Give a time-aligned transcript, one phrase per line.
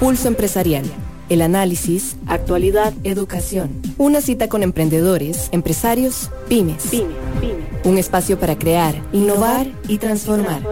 [0.00, 0.84] Pulso Empresarial.
[1.28, 3.82] El análisis, actualidad, educación.
[3.98, 6.84] Una cita con emprendedores, empresarios, pymes.
[7.82, 10.62] Un espacio para crear, innovar y transformar.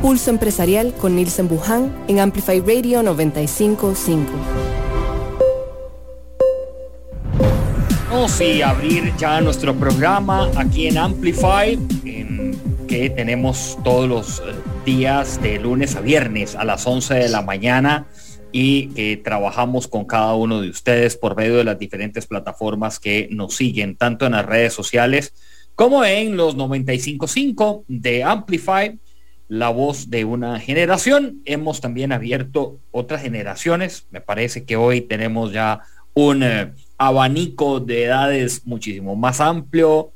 [0.00, 4.32] Pulso Empresarial con Nielsen Buján en Amplify Radio 955.
[8.10, 11.78] Vamos a abrir ya nuestro programa aquí en Amplify,
[12.88, 14.42] que tenemos todos los
[14.86, 18.06] días de lunes a viernes a las 11 de la mañana
[18.56, 23.26] y que trabajamos con cada uno de ustedes por medio de las diferentes plataformas que
[23.32, 25.34] nos siguen, tanto en las redes sociales
[25.74, 28.96] como en los 955 de Amplify,
[29.48, 31.40] la voz de una generación.
[31.46, 34.06] Hemos también abierto otras generaciones.
[34.12, 35.80] Me parece que hoy tenemos ya
[36.14, 40.12] un eh, abanico de edades muchísimo más amplio.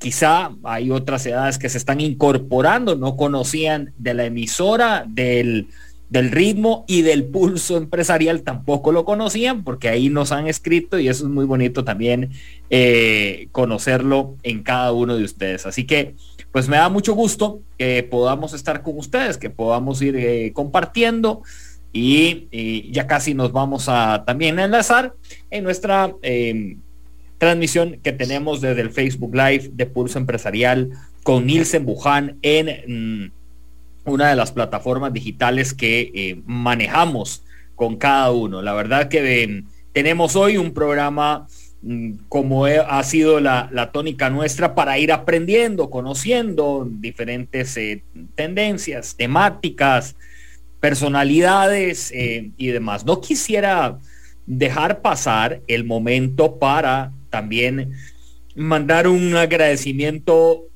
[0.00, 5.68] quizá hay otras edades que se están incorporando, no conocían de la emisora, del
[6.10, 11.08] del ritmo y del pulso empresarial tampoco lo conocían porque ahí nos han escrito y
[11.08, 12.30] eso es muy bonito también
[12.70, 15.66] eh, conocerlo en cada uno de ustedes.
[15.66, 16.14] Así que
[16.50, 21.42] pues me da mucho gusto que podamos estar con ustedes, que podamos ir eh, compartiendo
[21.92, 25.14] y, ya casi nos vamos a también enlazar
[25.50, 26.78] en nuestra em,
[27.38, 30.90] transmisión que tenemos desde el Facebook Live de Pulso Empresarial
[31.22, 33.24] con Nielsen Buján en...
[33.26, 33.37] Mm,
[34.08, 37.42] una de las plataformas digitales que eh, manejamos
[37.74, 38.62] con cada uno.
[38.62, 41.46] La verdad que eh, tenemos hoy un programa
[41.82, 48.02] mm, como ha sido la, tónica nuestra para ir aprendiendo, conociendo diferentes eh,
[48.34, 50.16] tendencias, temáticas,
[50.80, 53.04] personalidades y demás.
[53.04, 53.98] No quisiera
[54.46, 57.94] dejar pasar el momento para también
[58.54, 60.66] mandar un agradecimiento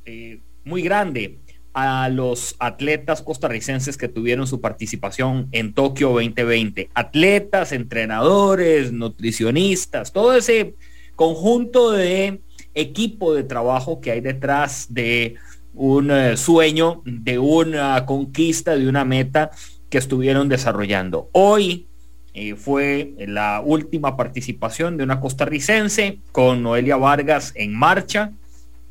[0.65, 1.39] muy grande
[1.75, 6.91] a los atletas costarricenses que tuvieron su participación en Tokio 2020.
[6.95, 10.75] Atletas, entrenadores, nutricionistas, todo ese
[11.17, 12.41] conjunto de
[12.75, 15.37] equipo de trabajo que hay detrás de
[15.75, 19.51] un eh, sueño, de una conquista, de una meta
[19.89, 21.29] que estuvieron desarrollando.
[21.33, 21.87] Hoy
[22.35, 28.33] eh, fue la última participación de una costarricense con Noelia Vargas en marcha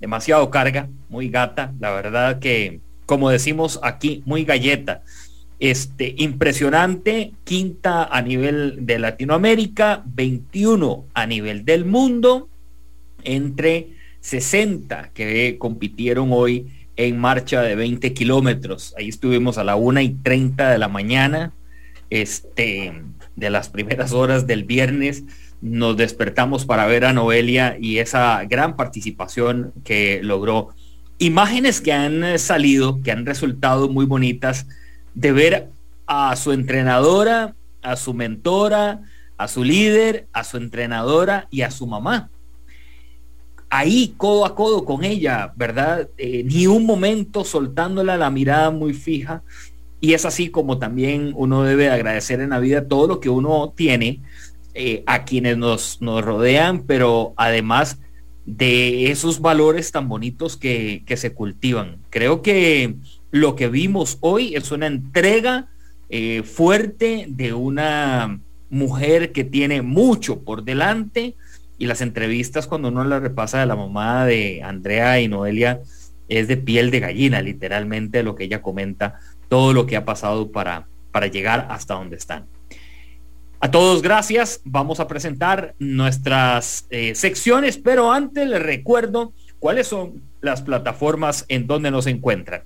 [0.01, 5.03] demasiado carga, muy gata, la verdad que, como decimos aquí, muy galleta.
[5.59, 12.49] Este, impresionante, quinta a nivel de Latinoamérica, 21 a nivel del mundo,
[13.23, 13.89] entre
[14.21, 18.95] 60 que compitieron hoy en marcha de 20 kilómetros.
[18.97, 21.53] Ahí estuvimos a la una y 30 de la mañana,
[22.09, 22.93] este,
[23.35, 25.23] de las primeras horas del viernes
[25.61, 30.69] nos despertamos para ver a Noelia y esa gran participación que logró.
[31.19, 34.65] Imágenes que han salido, que han resultado muy bonitas,
[35.13, 35.69] de ver
[36.07, 39.01] a su entrenadora, a su mentora,
[39.37, 42.29] a su líder, a su entrenadora y a su mamá.
[43.69, 46.09] Ahí, codo a codo con ella, ¿verdad?
[46.17, 49.43] Eh, ni un momento soltándola la mirada muy fija.
[50.01, 53.71] Y es así como también uno debe agradecer en la vida todo lo que uno
[53.75, 54.19] tiene,
[54.73, 57.97] eh, a quienes nos, nos rodean, pero además
[58.45, 61.97] de esos valores tan bonitos que, se cultivan.
[62.09, 62.95] Creo que
[63.31, 65.67] lo que vimos hoy es una entrega
[66.09, 68.39] eh, fuerte de una
[68.69, 71.35] mujer que tiene mucho por delante
[71.77, 75.81] y las entrevistas cuando uno la repasa de la mamá de Andrea y Noelia
[76.29, 80.51] es de piel de gallina, literalmente lo que ella comenta, todo lo que ha pasado
[80.51, 82.45] para, para llegar hasta donde están.
[83.61, 84.61] A todos gracias.
[84.65, 91.67] Vamos a presentar nuestras eh, secciones, pero antes les recuerdo cuáles son las plataformas en
[91.67, 92.63] donde nos encuentran.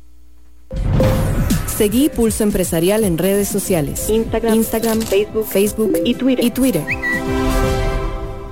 [1.68, 4.10] Seguí Pulso Empresarial en redes sociales.
[4.10, 6.46] Instagram, Instagram Facebook, Facebook y Twitter.
[6.46, 6.84] Y Twitter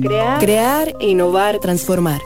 [0.00, 2.20] Crear, Crear innovar, transformar.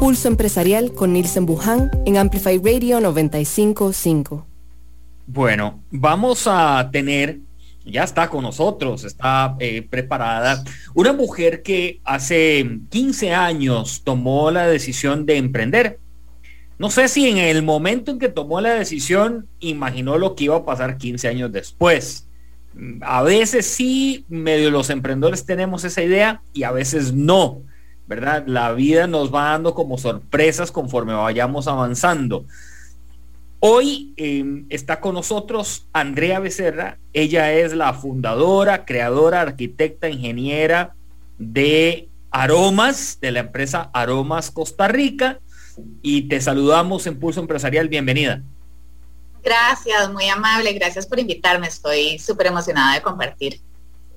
[0.00, 4.46] Pulso empresarial con Nielsen Buján en Amplify Radio 955.
[5.26, 7.40] Bueno, vamos a tener,
[7.84, 10.62] ya está con nosotros, está eh, preparada,
[10.94, 15.98] una mujer que hace 15 años tomó la decisión de emprender
[16.78, 20.56] no sé si en el momento en que tomó la decisión imaginó lo que iba
[20.56, 22.28] a pasar 15 años después.
[23.00, 27.62] A veces sí, medio los emprendedores tenemos esa idea y a veces no,
[28.06, 28.44] ¿verdad?
[28.46, 32.44] La vida nos va dando como sorpresas conforme vayamos avanzando.
[33.58, 36.98] Hoy em, está con nosotros Andrea Becerra.
[37.12, 40.94] Ella es la fundadora, creadora, arquitecta, ingeniera
[41.38, 45.40] de Aromas, de la empresa Aromas Costa Rica
[46.02, 47.88] y te saludamos en Pulso Empresarial.
[47.88, 48.42] Bienvenida.
[49.42, 50.72] Gracias, muy amable.
[50.72, 51.66] Gracias por invitarme.
[51.66, 53.60] Estoy súper emocionada de compartir.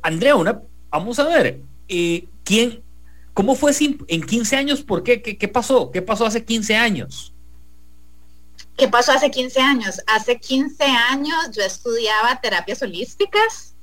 [0.02, 2.82] Andrea, una, vamos a ver, eh, ¿quién,
[3.34, 4.82] ¿cómo fue en 15 años?
[4.82, 5.22] ¿Por qué?
[5.22, 5.38] qué?
[5.38, 5.92] ¿Qué pasó?
[5.92, 7.34] ¿Qué pasó hace 15 años?
[8.78, 10.02] ¿Qué pasó hace 15 años?
[10.08, 13.76] Hace 15 años yo estudiaba terapias holísticas.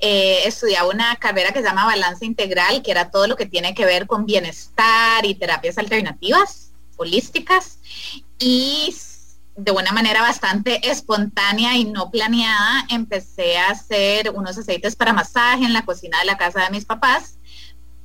[0.00, 3.74] Eh, estudiaba una carrera que se llama Balance Integral, que era todo lo que tiene
[3.74, 6.69] que ver con bienestar y terapias alternativas
[7.00, 7.78] holísticas
[8.38, 8.94] y
[9.56, 15.64] de una manera bastante espontánea y no planeada empecé a hacer unos aceites para masaje
[15.64, 17.36] en la cocina de la casa de mis papás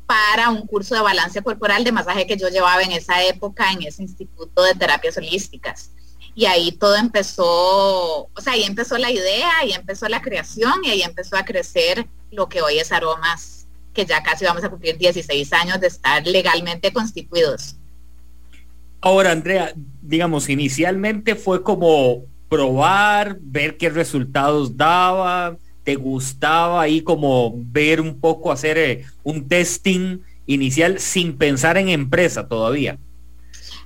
[0.06, 3.84] para un curso de balance corporal de masaje que yo llevaba en esa época en
[3.84, 5.92] ese instituto de terapias holísticas.
[6.36, 10.90] Y ahí todo empezó, o sea, ahí empezó la idea, ahí empezó la creación y
[10.90, 14.98] ahí empezó a crecer lo que hoy es Aromas, que ya casi vamos a cumplir
[14.98, 17.78] 16 años de estar legalmente constituidos.
[19.06, 19.72] Ahora, Andrea,
[20.02, 28.20] digamos, inicialmente fue como probar, ver qué resultados daba, te gustaba ahí como ver un
[28.20, 32.98] poco, hacer eh, un testing inicial sin pensar en empresa todavía.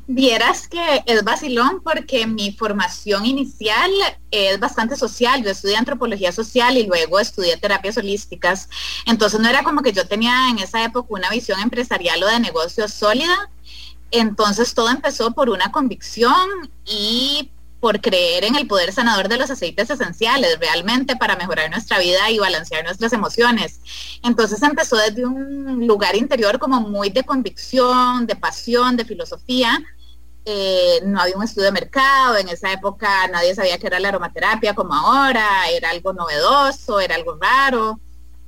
[0.08, 3.92] Vieras que es vacilón porque mi formación inicial
[4.32, 5.44] es bastante social.
[5.44, 8.70] Yo estudié antropología social y luego estudié terapias holísticas.
[9.06, 12.40] Entonces no era como que yo tenía en esa época una visión empresarial o de
[12.40, 13.52] negocio sólida,
[14.12, 16.48] entonces todo empezó por una convicción
[16.86, 22.00] y por creer en el poder sanador de los aceites esenciales, realmente para mejorar nuestra
[22.00, 23.80] vida y balancear nuestras emociones.
[24.22, 29.80] Entonces empezó desde un lugar interior como muy de convicción, de pasión, de filosofía.
[30.46, 34.10] Eh, no había un estudio de mercado, en esa época nadie sabía que era la
[34.10, 38.00] aromaterapia como ahora, era algo novedoso, era algo raro,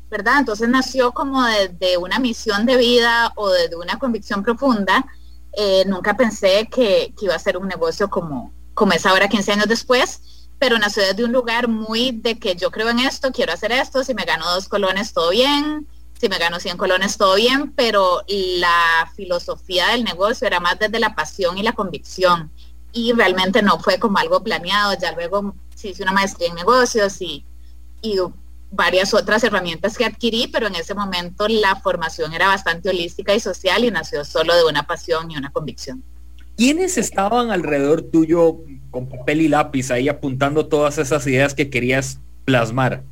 [0.09, 0.39] ¿verdad?
[0.39, 5.05] Entonces nació como desde una misión de vida o desde una convicción profunda
[5.53, 9.67] eh, nunca pensé que, iba a ser un negocio como, como es ahora 15 años
[9.67, 10.21] después,
[10.59, 14.03] pero nació desde un lugar muy de que yo creo en esto, quiero hacer esto,
[14.03, 15.87] si me gano dos colones, todo bien,
[16.19, 20.99] si me gano 100 colones, todo bien, pero la filosofía del negocio era más desde
[20.99, 22.51] la pasión y la convicción.
[22.93, 27.19] Y realmente no fue como algo planeado, ya luego sí hice una maestría en negocios
[27.21, 27.43] y,
[28.01, 28.19] y
[28.71, 33.39] varias otras herramientas que adquirí, pero en ese momento la formación era bastante holística y
[33.39, 36.03] social y nació solo de una pasión y una convicción.
[36.57, 38.57] ¿Quiénes estaban alrededor tuyo
[38.89, 43.03] con papel y lápiz ahí apuntando todas esas ideas que querías plasmar?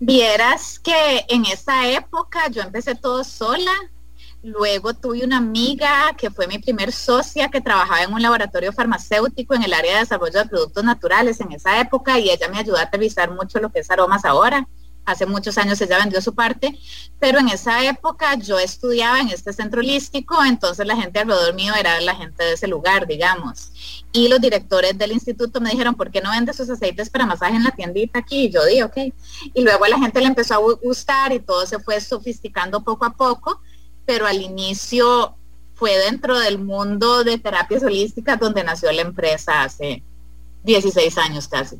[0.00, 3.72] Vieras que en esa época yo empecé todo sola,
[4.44, 9.54] Luego tuve una amiga que fue mi primer socia que trabajaba en un laboratorio farmacéutico
[9.54, 12.76] en el área de desarrollo de productos naturales en esa época y ella me ayudó
[12.76, 14.68] a aterrizar mucho lo que es aromas ahora.
[15.06, 16.78] Hace muchos años ella vendió su parte,
[17.18, 21.72] pero en esa época yo estudiaba en este centro holístico, entonces la gente alrededor mío
[21.74, 24.04] era la gente de ese lugar, digamos.
[24.12, 27.56] Y los directores del instituto me dijeron, ¿por qué no vende sus aceites para masaje
[27.56, 28.44] en la tiendita aquí?
[28.44, 28.96] Y yo dije, ok.
[29.54, 33.14] Y luego la gente le empezó a gustar y todo se fue sofisticando poco a
[33.14, 33.62] poco
[34.06, 35.34] pero al inicio
[35.74, 40.02] fue dentro del mundo de terapias holísticas donde nació la empresa hace
[40.64, 41.76] 16 años casi.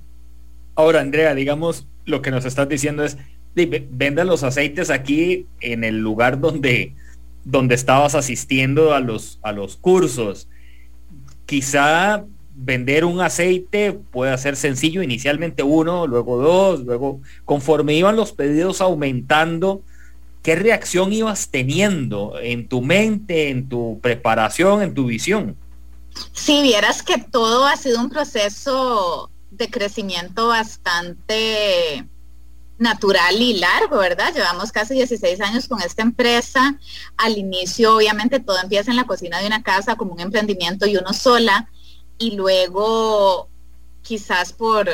[0.75, 3.17] Ahora, Andrea, digamos, lo que nos estás diciendo es,
[3.55, 6.95] venda los aceites aquí en el lugar donde,
[7.45, 10.49] donde estabas asistiendo a los, a los cursos.
[11.47, 12.25] Quizá
[12.57, 18.81] vender un aceite puede ser sencillo, inicialmente uno, luego dos, luego conforme iban los pedidos
[18.81, 19.83] aumentando,
[20.45, 25.57] ¿qué reacción ibas teniendo en tu mente, en tu preparación, en tu visión?
[26.33, 32.07] Si vieras que todo ha sido un proceso de crecimiento bastante
[32.79, 34.35] natural y largo, ¿verdad?
[34.35, 36.79] Llevamos casi 16 años con esta empresa.
[37.17, 40.99] Al inicio, obviamente, todo empieza en la cocina de una casa como un emprendimiento y
[40.99, 41.71] uno sola.
[42.19, 43.49] Y luego,
[44.03, 44.91] quizás por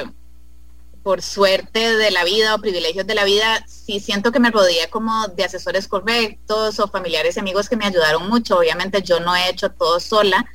[1.03, 4.91] por suerte de la vida o privilegios de la vida, sí siento que me rodeé
[4.91, 8.59] como de asesores correctos o familiares y amigos que me ayudaron mucho.
[8.59, 10.47] Obviamente yo no he hecho todo sola,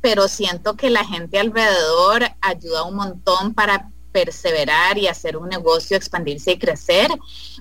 [0.00, 5.96] pero siento que la gente alrededor ayuda un montón para perseverar y hacer un negocio,
[5.96, 7.08] expandirse y crecer,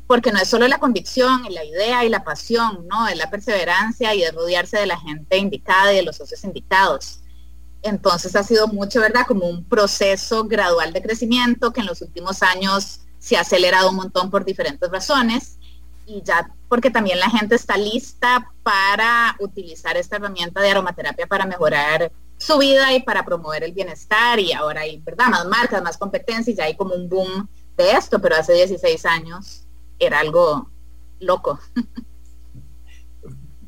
[0.08, 3.30] porque no es solo la convicción y la idea y la pasión, no, es la
[3.30, 7.20] perseverancia y es rodearse de la gente indicada y de los socios indicados.
[7.86, 9.27] Entonces ha sido mucho, ¿verdad?
[9.27, 13.96] Como un proceso gradual de crecimiento que en los últimos años se ha acelerado un
[13.96, 15.60] montón por diferentes razones
[16.08, 21.46] y ya porque también la gente está lista para utilizar esta herramienta de aromaterapia para
[21.46, 25.27] mejorar su vida y para promover el bienestar y ahora hay, ¿verdad?
[25.30, 29.06] Más marcas, más competencia y ya hay como un boom de esto, pero hace 16
[29.06, 29.63] años
[30.00, 30.72] era algo
[31.20, 31.60] loco.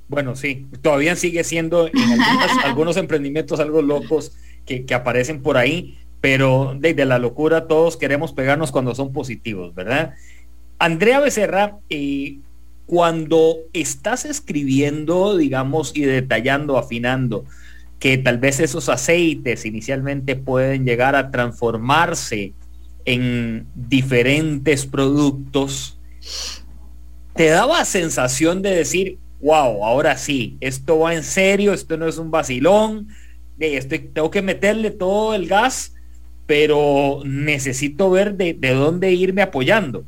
[0.08, 1.94] Bueno, sí, todavía sigue siendo en
[2.64, 4.34] algunos emprendimientos algo locos
[4.66, 10.16] que, aparecen por ahí, pero desde la locura todos queremos pegarnos cuando son positivos, ¿verdad?
[10.80, 12.38] Andrea Becerra, eh,
[12.86, 17.46] cuando estás escribiendo, digamos, y detallando, afinando,
[18.00, 22.54] que tal vez esos aceites inicialmente pueden llegar a transformarse
[23.06, 25.98] en diferentes productos,
[27.34, 32.18] te daba sensación de decir, wow, ahora sí, esto va en serio, esto no es
[32.18, 33.10] un vacilón,
[33.60, 35.94] estoy, tengo que meterle todo el gas,
[36.46, 40.04] pero necesito ver de, dónde irme apoyando.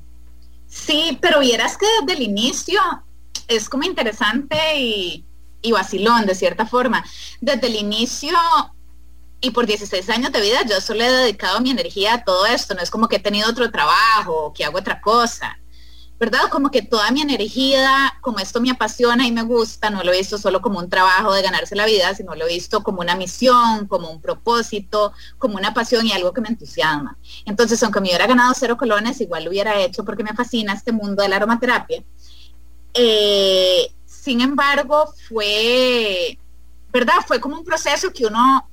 [0.68, 2.80] Sí, pero vieras que desde el inicio
[3.48, 5.26] es como interesante y,
[5.62, 7.04] y vacilón de cierta forma.
[7.42, 8.38] Desde el inicio
[9.42, 12.74] y por 16 años de vida yo solo he dedicado mi energía a todo esto,
[12.74, 15.59] no es como que he tenido otro trabajo que hago otra cosa.
[16.20, 16.50] ¿Verdad?
[16.52, 20.18] Como que toda mi energía, como esto me apasiona y me gusta, no lo he
[20.18, 23.16] visto solo como un trabajo de ganarse la vida, sino lo he visto como una
[23.16, 27.18] misión, como un propósito, como una pasión y algo que me entusiasma.
[27.46, 30.92] Entonces, aunque me hubiera ganado cero colones, igual lo hubiera hecho porque me fascina este
[30.92, 32.04] mundo de la aromaterapia.
[32.94, 36.38] Eh, sin embargo, fue,
[36.92, 37.16] ¿verdad?
[37.26, 38.69] Fue como un proceso que uno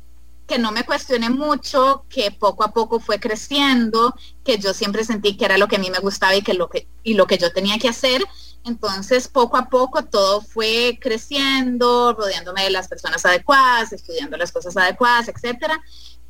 [0.47, 5.37] que no me cuestioné mucho, que poco a poco fue creciendo, que yo siempre sentí
[5.37, 7.39] que era lo que a mí me gustaba y que lo que y lo que
[7.39, 8.23] yo tenía que hacer.
[8.65, 14.77] Entonces, poco a poco todo fue creciendo, rodeándome de las personas adecuadas, estudiando las cosas
[14.77, 15.81] adecuadas, etcétera.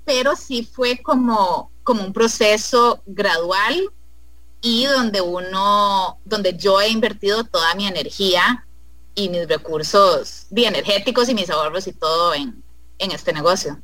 [0.05, 3.91] Pero sí fue como como un proceso gradual
[4.61, 8.67] y donde uno donde yo he invertido toda mi energía
[9.15, 12.63] y mis recursos energéticos y mis ahorros y todo en,
[12.99, 13.81] en este negocio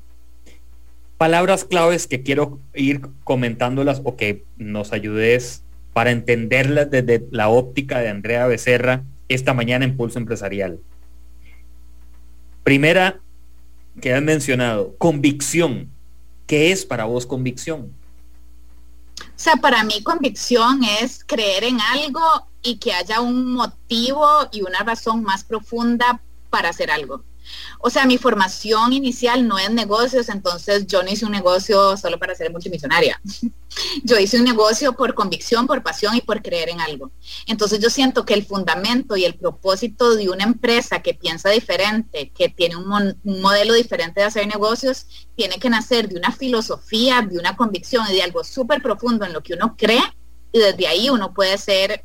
[1.22, 5.62] palabras claves que quiero ir comentándolas o que nos ayudes
[5.92, 10.80] para entenderlas desde la óptica de Andrea Becerra esta mañana en Pulso Empresarial.
[12.64, 13.20] Primera
[14.00, 15.92] que han mencionado, convicción.
[16.48, 17.92] ¿Qué es para vos convicción?
[19.20, 24.62] O sea, para mí convicción es creer en algo y que haya un motivo y
[24.62, 27.22] una razón más profunda para hacer algo.
[27.80, 32.18] O sea, mi formación inicial no es negocios, entonces yo no hice un negocio solo
[32.18, 33.20] para ser multimillonaria.
[34.04, 37.10] Yo hice un negocio por convicción, por pasión y por creer en algo.
[37.46, 42.30] Entonces yo siento que el fundamento y el propósito de una empresa que piensa diferente,
[42.36, 45.06] que tiene un, modelo diferente de hacer negocios,
[45.36, 49.32] tiene que nacer de una filosofía, de una convicción y de algo súper profundo en
[49.32, 50.02] lo que uno cree
[50.52, 52.04] y desde ahí uno puede ser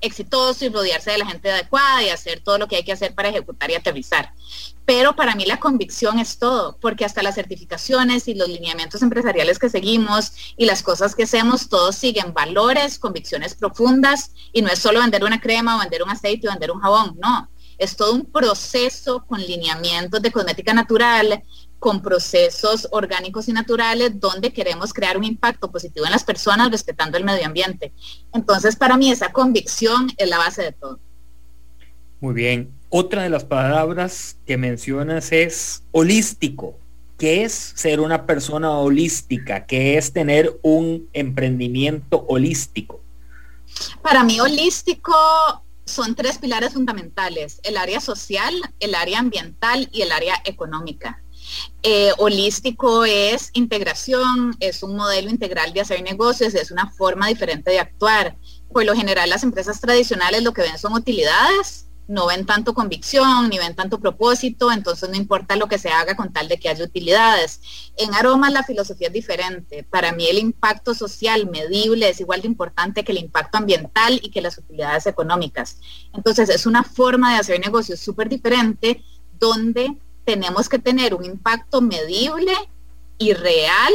[0.00, 3.14] exitoso y rodearse de la gente adecuada y hacer todo lo que hay que hacer
[3.14, 4.32] para ejecutar y aterrizar.
[4.84, 9.58] Pero para mí la convicción es todo, porque hasta las certificaciones y los lineamientos empresariales
[9.58, 14.80] que seguimos y las cosas que hacemos, todos siguen valores, convicciones profundas y no es
[14.80, 17.48] solo vender una crema o vender un aceite o vender un jabón, no.
[17.78, 21.42] Es todo un proceso con lineamientos de cosmética natural,
[21.78, 27.18] con procesos orgánicos y naturales donde queremos crear un impacto positivo en las personas respetando
[27.18, 27.92] el medio ambiente.
[28.32, 31.00] Entonces, para mí esa convicción es la base de todo.
[32.22, 32.72] Muy bien.
[32.88, 36.78] Otra de las palabras que mencionas es holístico.
[37.18, 39.66] ¿Qué es ser una persona holística?
[39.66, 43.00] ¿Qué es tener un emprendimiento holístico?
[44.02, 45.12] Para mí holístico
[45.84, 51.20] son tres pilares fundamentales, el área social, el área ambiental y el área económica.
[51.82, 57.72] Eh, holístico es integración, es un modelo integral de hacer negocios, es una forma diferente
[57.72, 58.36] de actuar.
[58.72, 63.48] Por lo general las empresas tradicionales lo que ven son utilidades, no ven tanto convicción,
[63.48, 66.68] ni ven tanto propósito, entonces no importa lo que se haga con tal de que
[66.68, 67.60] haya utilidades.
[67.96, 69.82] En aromas la filosofía es diferente.
[69.82, 74.30] Para mí el impacto social medible es igual de importante que el impacto ambiental y
[74.30, 75.78] que las utilidades económicas.
[76.12, 79.02] Entonces es una forma de hacer negocios súper diferente
[79.38, 82.52] donde tenemos que tener un impacto medible
[83.16, 83.92] y real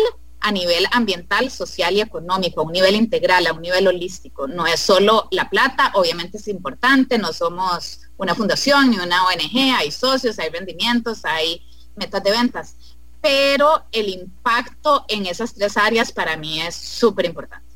[0.48, 4.48] a nivel ambiental, social y económico, a un nivel integral, a un nivel holístico.
[4.48, 9.76] No es solo la plata, obviamente es importante, no somos una fundación ni una ONG,
[9.78, 11.62] hay socios, hay rendimientos, hay
[11.98, 12.76] metas de ventas,
[13.22, 17.68] pero el impacto en esas tres áreas para mí es súper importante.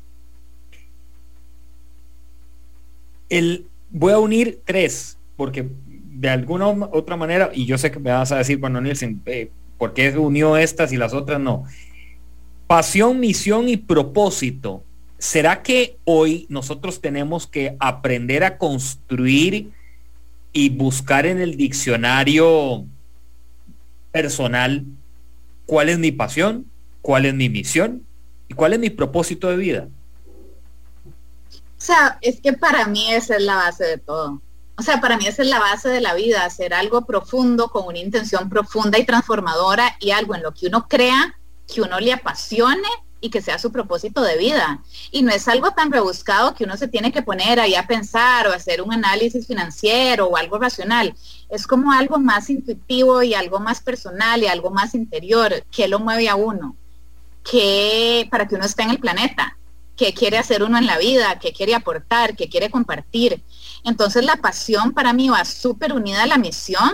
[3.28, 8.12] El, voy a unir tres, porque de alguna otra manera, y yo sé que me
[8.12, 11.66] vas a decir, bueno, Nielsen, eh, por qué unió estas y las otras no.
[12.72, 14.82] Pasión, misión y propósito.
[15.18, 19.70] ¿Será que hoy nosotros tenemos que aprender a construir
[20.54, 22.86] y buscar en el diccionario
[24.10, 24.86] personal
[25.66, 26.64] cuál es mi pasión,
[27.02, 28.06] cuál es mi misión
[28.48, 29.88] y cuál es mi propósito de vida?
[31.04, 34.40] O sea, es que para mí esa es la base de todo.
[34.78, 37.86] O sea, para mí esa es la base de la vida, hacer algo profundo con
[37.86, 42.12] una intención profunda y transformadora y algo en lo que uno crea, que uno le
[42.12, 42.88] apasione
[43.20, 44.82] y que sea su propósito de vida.
[45.10, 48.48] Y no es algo tan rebuscado que uno se tiene que poner ahí a pensar
[48.48, 51.14] o hacer un análisis financiero o algo racional.
[51.48, 56.00] Es como algo más intuitivo y algo más personal y algo más interior que lo
[56.00, 56.76] mueve a uno,
[57.44, 59.56] que para que uno esté en el planeta
[59.96, 63.42] qué quiere hacer uno en la vida, qué quiere aportar, qué quiere compartir.
[63.84, 66.90] Entonces la pasión para mí va súper unida a la misión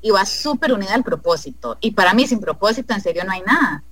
[0.00, 1.78] y va súper unida al propósito.
[1.80, 3.82] Y para mí sin propósito en serio no hay nada.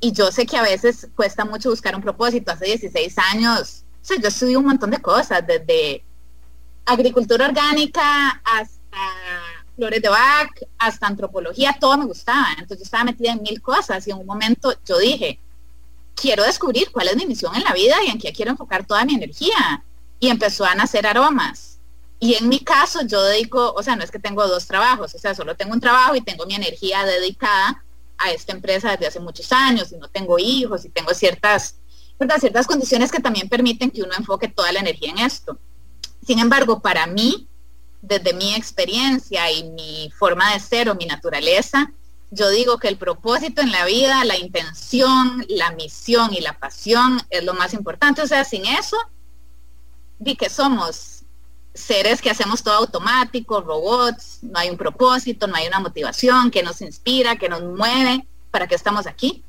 [0.00, 2.52] Y yo sé que a veces cuesta mucho buscar un propósito.
[2.52, 6.04] Hace 16 años, o sea, yo estudié un montón de cosas, desde
[6.86, 8.98] agricultura orgánica hasta
[9.76, 12.48] flores de Bach, hasta antropología, todo me gustaba.
[12.52, 15.40] Entonces yo estaba metida en mil cosas y en un momento yo dije,
[16.14, 19.04] quiero descubrir cuál es mi misión en la vida y en qué quiero enfocar toda
[19.04, 19.84] mi energía.
[20.20, 21.78] Y empezó a nacer aromas.
[22.18, 25.18] Y en mi caso yo dedico, o sea, no es que tengo dos trabajos, o
[25.18, 27.84] sea, solo tengo un trabajo y tengo mi energía dedicada
[28.18, 31.76] a esta empresa desde hace muchos años y no tengo hijos y tengo ciertas,
[32.40, 35.58] ciertas condiciones que también permiten que uno enfoque toda la energía en esto.
[36.26, 37.48] Sin embargo, para mí,
[38.02, 41.92] desde mi experiencia y mi forma de ser o mi naturaleza,
[42.30, 47.20] yo digo que el propósito en la vida, la intención, la misión y la pasión
[47.30, 48.20] es lo más importante.
[48.20, 48.96] O sea, sin eso,
[50.18, 51.17] di que somos
[51.78, 56.62] seres que hacemos todo automático, robots, no hay un propósito, no hay una motivación que
[56.62, 59.44] nos inspira, que nos mueve, ¿para qué estamos aquí?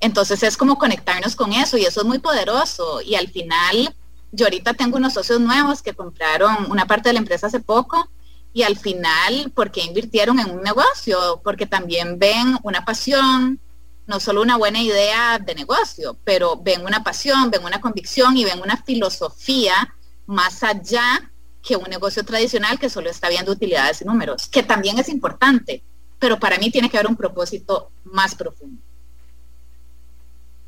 [0.00, 3.00] Entonces es como conectarnos con eso y eso es muy poderoso.
[3.00, 3.94] Y al final,
[4.32, 8.08] yo ahorita tengo unos socios nuevos que compraron una parte de la empresa hace poco
[8.52, 11.40] y al final, ¿por qué invirtieron en un negocio?
[11.42, 13.58] Porque también ven una pasión,
[14.06, 18.44] no solo una buena idea de negocio, pero ven una pasión, ven una convicción y
[18.44, 19.94] ven una filosofía
[20.26, 21.32] más allá
[21.66, 25.82] que un negocio tradicional que solo está viendo utilidades y números, que también es importante,
[26.18, 28.80] pero para mí tiene que haber un propósito más profundo.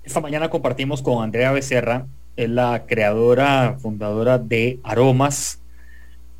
[0.02, 2.06] Esta mañana compartimos con Andrea Becerra,
[2.36, 5.60] es la creadora, fundadora de Aromas,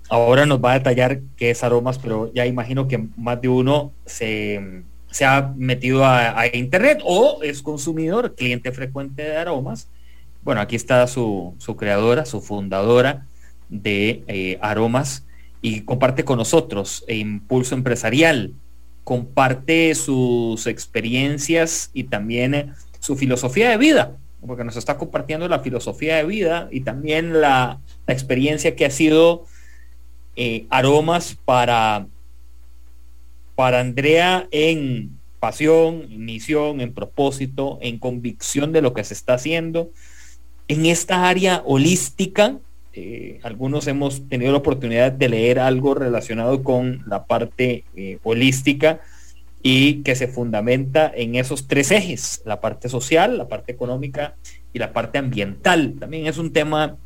[0.08, 3.92] Ahora nos va a detallar qué es aromas, pero ya imagino que más de uno
[4.04, 4.84] se,
[5.24, 9.88] ha metido a, internet o es consumidor, cliente frecuente de aromas.
[10.42, 13.26] Bueno, aquí está su, creadora, su fundadora
[13.68, 15.26] de eh, aromas
[15.62, 18.52] y comparte con nosotros e Impulso Empresarial.
[19.04, 25.60] Comparte sus experiencias y también eh, su filosofía de vida, porque nos está compartiendo la
[25.60, 29.44] filosofía de vida y también la experiencia que ha sido
[30.36, 32.06] eh, aromas para,
[33.54, 39.34] para Andrea en pasión, en misión, en propósito, en convicción de lo que se está
[39.34, 39.90] haciendo.
[40.68, 42.58] En esta área holística,
[42.98, 49.00] eh, algunos hemos tenido la oportunidad de leer algo relacionado con la parte eh, holística
[49.62, 54.36] y que se fundamenta en esos tres ejes, la parte social, la parte económica
[54.72, 55.96] y la parte ambiental.
[56.00, 56.96] También es un tema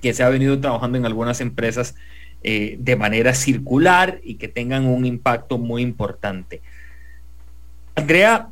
[0.00, 1.94] que se ha venido trabajando en algunas empresas
[2.42, 6.62] eh, de manera circular y que tengan un impacto muy importante.
[7.94, 8.48] Andrea,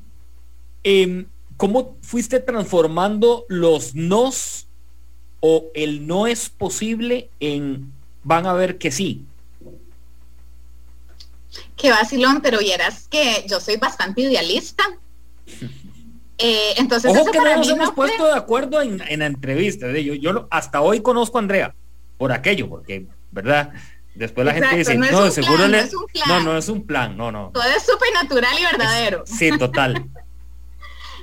[0.85, 4.70] em, ¿cómo fuiste transformando los nos
[5.41, 9.25] o el no es posible en van a ver que sí?
[11.77, 14.85] Qué vacilón, pero vieras que yo soy bastante idealista.
[16.43, 19.93] Eh, entonces, Ojo que no nos hemos puesto de acuerdo en, en la entrevista.
[19.93, 21.75] Yo, yo hasta hoy conozco a Andrea
[22.17, 23.75] por aquello, porque ¿verdad?
[24.15, 25.93] Después la gente dice, no, seguro no, es
[26.27, 27.51] no, no es un plan, no, no.
[27.53, 29.25] Todo es súper natural y verdadero.
[29.27, 30.05] sí, total.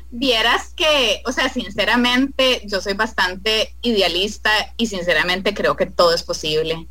[0.10, 6.24] Vieras que, o sea, sinceramente, yo soy bastante idealista y sinceramente creo que todo es
[6.24, 6.88] posible.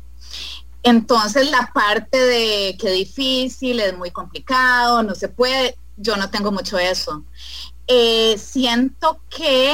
[0.83, 6.51] Entonces la parte de que difícil, es muy complicado, no se puede, yo no tengo
[6.51, 7.23] mucho eso.
[7.87, 9.73] Eh, siento que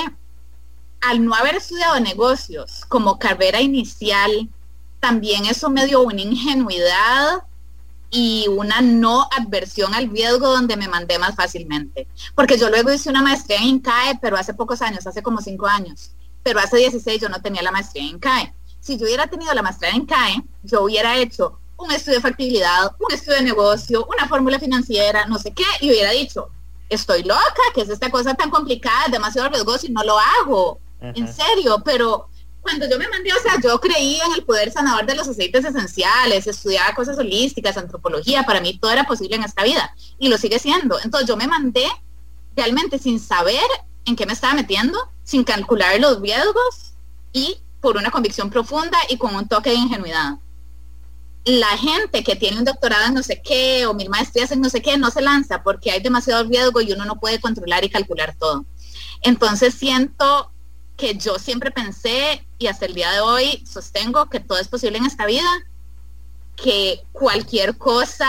[1.01, 4.49] al no haber estudiado negocios como carrera inicial,
[4.99, 7.43] también eso me dio una ingenuidad
[8.13, 12.07] y una no adversión al riesgo donde me mandé más fácilmente.
[12.35, 15.65] Porque yo luego hice una maestría en INCAE, pero hace pocos años, hace como cinco
[15.65, 16.11] años.
[16.43, 18.53] Pero hace 16 yo no tenía la maestría en INCAE.
[18.79, 22.91] Si yo hubiera tenido la maestría en INCAE, yo hubiera hecho un estudio de factibilidad,
[22.99, 26.49] un estudio de negocio, una fórmula financiera, no sé qué, y hubiera dicho,
[26.89, 30.79] estoy loca, que es esta cosa tan complicada, demasiado riesgoso y no lo hago.
[31.01, 32.29] En serio, pero
[32.63, 35.65] cuando yo me mandé, o sea, yo creía en el poder sanador de los aceites
[35.65, 40.37] esenciales, estudiaba cosas holísticas, antropología, para mí todo era posible en esta vida y lo
[40.37, 40.97] sigue siendo.
[41.03, 41.85] Entonces yo me mandé
[42.55, 43.65] realmente sin saber
[44.05, 46.93] en qué me estaba metiendo, sin calcular los riesgos
[47.33, 50.37] y por una convicción profunda y con un toque de ingenuidad.
[51.43, 54.69] La gente que tiene un doctorado en no sé qué o mil maestrías en no
[54.69, 57.89] sé qué no se lanza porque hay demasiado riesgo y uno no puede controlar y
[57.89, 58.65] calcular todo.
[59.21, 60.52] Entonces siento
[60.97, 64.97] que yo siempre pensé y hasta el día de hoy sostengo que todo es posible
[64.97, 65.49] en esta vida,
[66.55, 68.27] que cualquier cosa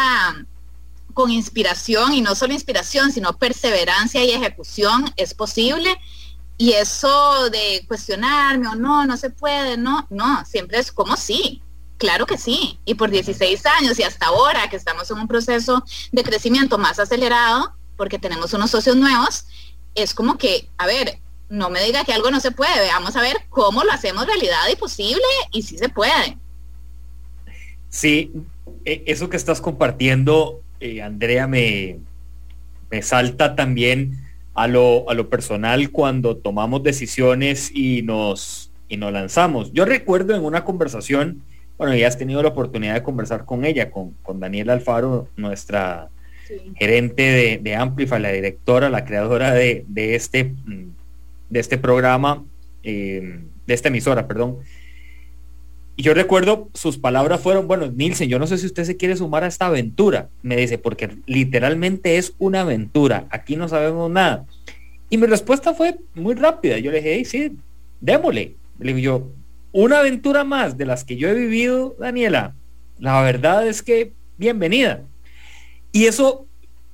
[1.13, 5.97] con inspiración y no solo inspiración, sino perseverancia y ejecución es posible.
[6.57, 11.63] Y eso de cuestionarme o no, no se puede, no, no, siempre es como sí,
[11.99, 12.79] claro que sí.
[12.85, 16.99] Y por 16 años y hasta ahora que estamos en un proceso de crecimiento más
[16.99, 19.47] acelerado, porque tenemos unos socios nuevos,
[19.95, 21.21] es como que, a ver,
[21.55, 24.63] no me diga que algo no se puede, vamos a ver cómo lo hacemos realidad
[24.73, 26.37] y posible y si se puede.
[27.89, 28.33] Sí,
[28.85, 31.99] e, eso que estás compartiendo eh, Andrea, me,
[32.91, 34.19] me salta también
[34.53, 39.73] a lo, a lo personal cuando tomamos decisiones y nos, y nos lanzamos.
[39.73, 41.43] Yo recuerdo en una conversación,
[41.79, 46.11] bueno, ya has tenido la oportunidad de conversar con ella, con, con Daniela Alfaro, nuestra
[46.77, 50.53] gerente de, de, Amplify, la directora, la creadora de, de este,
[51.51, 52.45] de este programa,
[52.83, 54.59] eh, de esta emisora, perdón.
[55.97, 59.17] Y yo recuerdo sus palabras fueron, bueno, Nielsen, yo no sé si usted se quiere
[59.17, 60.29] sumar a esta aventura.
[60.43, 63.27] Me dice, porque literalmente es una aventura.
[63.31, 64.45] Aquí no sabemos nada.
[65.09, 66.79] Y mi respuesta fue muy rápida.
[66.79, 67.57] Yo le dije, hey, sí,
[68.01, 68.57] démosle.
[68.81, 69.31] Le digo yo,
[69.71, 72.55] una aventura más de las que yo he vivido, Daniela.
[72.99, 75.03] La verdad es que bienvenida.
[75.93, 76.47] Y eso,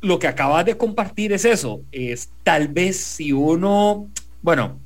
[0.02, 1.80] lo que acabas de compartir es eso.
[1.90, 4.08] Es tal vez si uno,
[4.42, 4.79] bueno,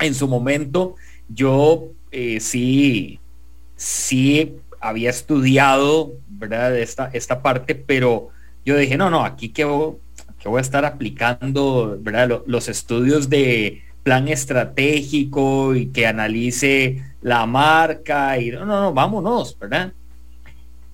[0.00, 0.96] en su momento,
[1.28, 3.18] yo eh, sí
[3.78, 6.76] sí había estudiado, ¿verdad?
[6.76, 8.28] Esta, esta parte, pero
[8.66, 9.66] yo dije, no, no, aquí que
[10.38, 12.42] que voy a estar aplicando, ¿verdad?
[12.46, 19.58] Los estudios de plan estratégico y que analice la marca y no, no, no, vámonos,
[19.58, 19.92] ¿verdad?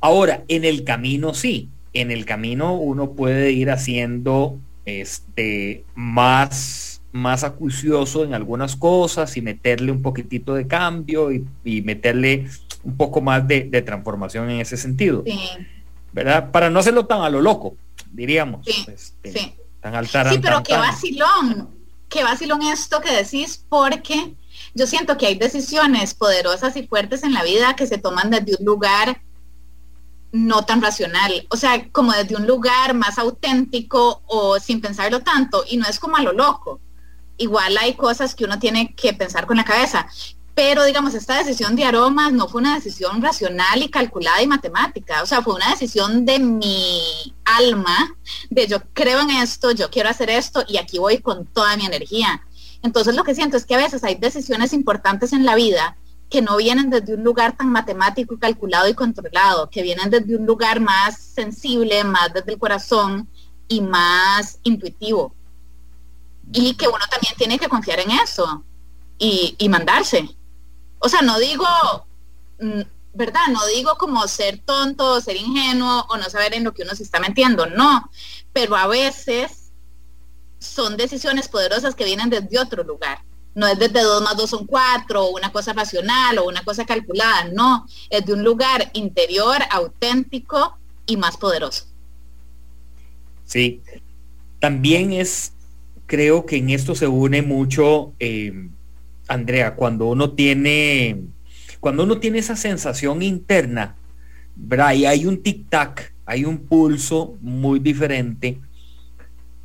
[0.00, 7.44] Ahora, en el camino sí, en el camino uno puede ir haciendo este más más
[7.44, 12.48] acucioso en algunas cosas y meterle un poquitito de cambio y, y meterle
[12.82, 15.22] un poco más de, transformación en ese sentido.
[15.24, 15.38] Sí.
[16.12, 16.50] ¿Verdad?
[16.50, 17.76] Para no hacerlo tan a lo loco,
[18.12, 18.66] diríamos.
[18.66, 19.54] Sí, este, sí.
[19.80, 21.68] Tan sí pero qué vacilón,
[22.08, 24.34] qué vacilón esto que decís, porque
[24.74, 28.56] yo siento que hay decisiones poderosas y fuertes en la vida que se toman desde
[28.58, 29.20] un lugar
[30.32, 35.64] no tan racional, o sea, como desde un lugar más auténtico o sin pensarlo tanto,
[35.68, 36.80] y no es como a lo loco.
[37.36, 40.06] Igual hay cosas que uno tiene que pensar con la cabeza.
[40.54, 45.20] Pero digamos, esta decisión de aromas no fue una decisión racional y calculada y matemática,
[45.22, 48.16] o sea, fue una decisión de mi alma,
[48.50, 51.86] de yo creo en esto, yo quiero hacer esto y aquí voy con toda mi
[51.86, 52.46] energía.
[52.82, 55.96] Entonces lo que siento es que a veces hay decisiones importantes en la vida
[56.30, 60.46] que no vienen desde un lugar tan matemático, calculado y controlado, que vienen desde un
[60.46, 63.28] lugar más sensible, más desde el corazón
[63.68, 65.34] y más intuitivo.
[66.52, 68.64] Y que uno también tiene que confiar en eso
[69.18, 70.28] y, mandarse.
[70.98, 71.66] O sea, no digo,
[72.60, 72.82] mm,
[73.14, 73.46] ¿verdad?
[73.50, 77.02] No digo como ser tonto, ser ingenuo o no saber en lo que uno se
[77.02, 78.10] está metiendo, no.
[78.52, 79.72] Pero a veces
[80.58, 83.22] son decisiones poderosas que vienen desde otro lugar.
[83.54, 86.84] No es desde dos más dos son cuatro, o una cosa racional, o una cosa
[86.84, 87.86] calculada, no.
[88.10, 90.76] Es de un lugar interior, auténtico
[91.06, 91.84] y más poderoso.
[93.44, 93.80] Sí.
[94.58, 95.52] También es,
[96.06, 98.68] creo que en esto se une mucho eh,
[99.28, 101.22] Andrea, cuando uno tiene,
[101.80, 103.96] cuando uno tiene esa sensación interna,
[104.54, 104.92] ¿verdad?
[104.94, 108.58] Y hay un tic-tac, hay un pulso muy diferente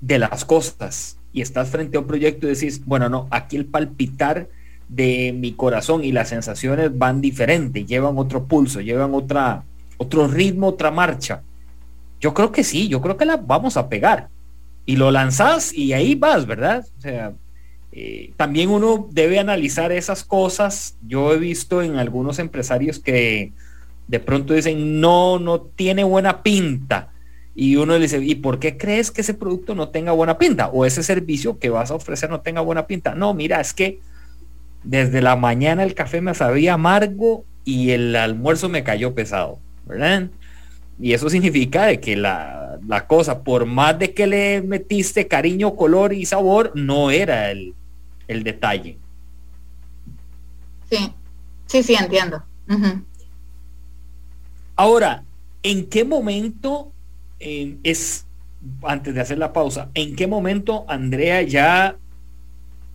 [0.01, 1.17] de las cosas.
[1.31, 4.49] Y estás frente a un proyecto y decís, bueno, no, aquí el palpitar
[4.87, 9.63] de mi corazón y las sensaciones van diferentes, llevan otro pulso, llevan otra,
[9.97, 11.43] otro ritmo, otra marcha.
[12.19, 14.29] Yo creo que sí, yo creo que la vamos a pegar.
[14.89, 16.83] Y lo lanzás y ahí vas, ¿verdad?
[16.97, 17.33] O sea,
[17.91, 20.97] eh, también uno debe analizar esas cosas.
[21.07, 23.51] Yo he visto en algunos empresarios que
[24.07, 27.09] de pronto dicen, no, no tiene buena pinta.
[27.53, 30.69] Y uno dice, ¿y por qué crees que ese producto no tenga buena pinta?
[30.69, 33.13] O ese servicio que vas a ofrecer no tenga buena pinta.
[33.13, 33.99] No, mira, es que
[34.83, 40.29] desde la mañana el café me sabía amargo y el almuerzo me cayó pesado, ¿verdad?
[40.99, 45.75] Y eso significa de que la, la, cosa, por más de que le metiste cariño,
[45.75, 47.73] color y sabor, no era el,
[48.27, 48.97] el detalle.
[50.89, 51.13] Sí,
[51.67, 52.43] sí, sí, entiendo.
[54.75, 55.23] Ahora,
[55.63, 56.91] ¿en qué momento
[57.39, 58.25] eh, es,
[58.83, 61.97] antes de hacer la pausa, en qué momento Andrea ya,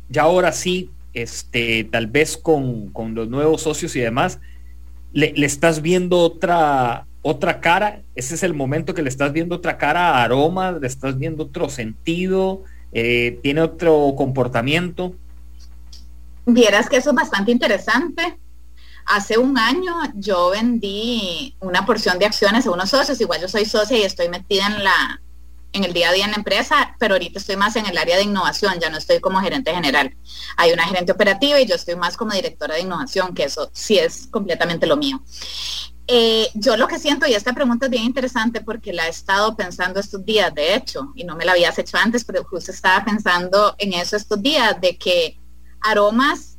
[0.09, 4.41] ya ahora sí, este, tal vez con, con los nuevos socios y demás,
[5.13, 8.03] le, le, estás viendo otra, otra cara?
[8.15, 11.71] ¿Ese es el momento que le estás viendo otra cara aromas, le estás viendo otro
[11.71, 15.15] sentido, eh, tiene otro comportamiento?
[16.45, 18.39] Vieras que eso es bastante interesante.
[19.07, 23.65] Hace un año yo vendí una porción de acciones a unos socios, igual yo soy
[23.65, 25.21] socia y estoy metida en la
[25.73, 28.17] en el día a día en la empresa, pero ahorita estoy más en el área
[28.17, 30.17] de innovación, ya no estoy como gerente general.
[30.57, 33.99] Hay una gerente operativa y yo estoy más como directora de innovación, que eso sí
[33.99, 35.21] es completamente lo mío.
[36.07, 39.57] Eh, yo lo que siento, y esta pregunta es bien interesante porque la he estado
[39.57, 43.05] pensando estos días, de hecho, y no me la habías hecho antes, pero justo estaba
[43.05, 45.39] pensando en eso estos días, de que
[45.81, 46.59] aromas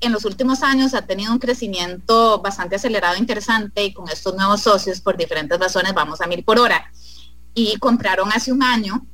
[0.00, 4.62] en los últimos años ha tenido un crecimiento bastante acelerado, interesante, y con estos nuevos
[4.62, 6.90] socios, por diferentes razones, vamos a mil por hora.
[7.54, 9.06] Y compraron hace un año,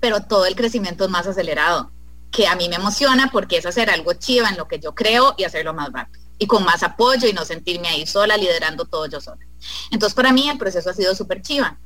[0.00, 1.90] pero todo el crecimiento es más acelerado,
[2.30, 5.34] que a mí me emociona porque es hacer algo chiva en lo que yo creo
[5.38, 9.06] y hacerlo más rápido y con más apoyo y no sentirme ahí sola liderando todo
[9.06, 9.44] yo sola.
[9.90, 11.78] Entonces para mí el proceso ha sido súper chiva.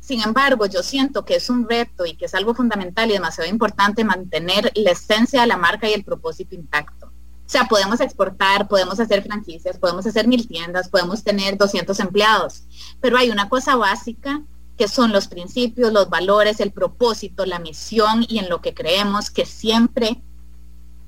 [0.00, 3.48] Sin embargo, yo siento que es un reto y que es algo fundamental y demasiado
[3.48, 7.06] importante mantener la esencia de la marca y el propósito intacto.
[7.06, 12.62] O sea, podemos exportar, podemos hacer franquicias, podemos hacer mil tiendas, podemos tener 200 empleados,
[13.00, 14.42] pero hay una cosa básica
[14.78, 19.30] que son los principios, los valores, el propósito, la misión y en lo que creemos
[19.30, 20.22] que siempre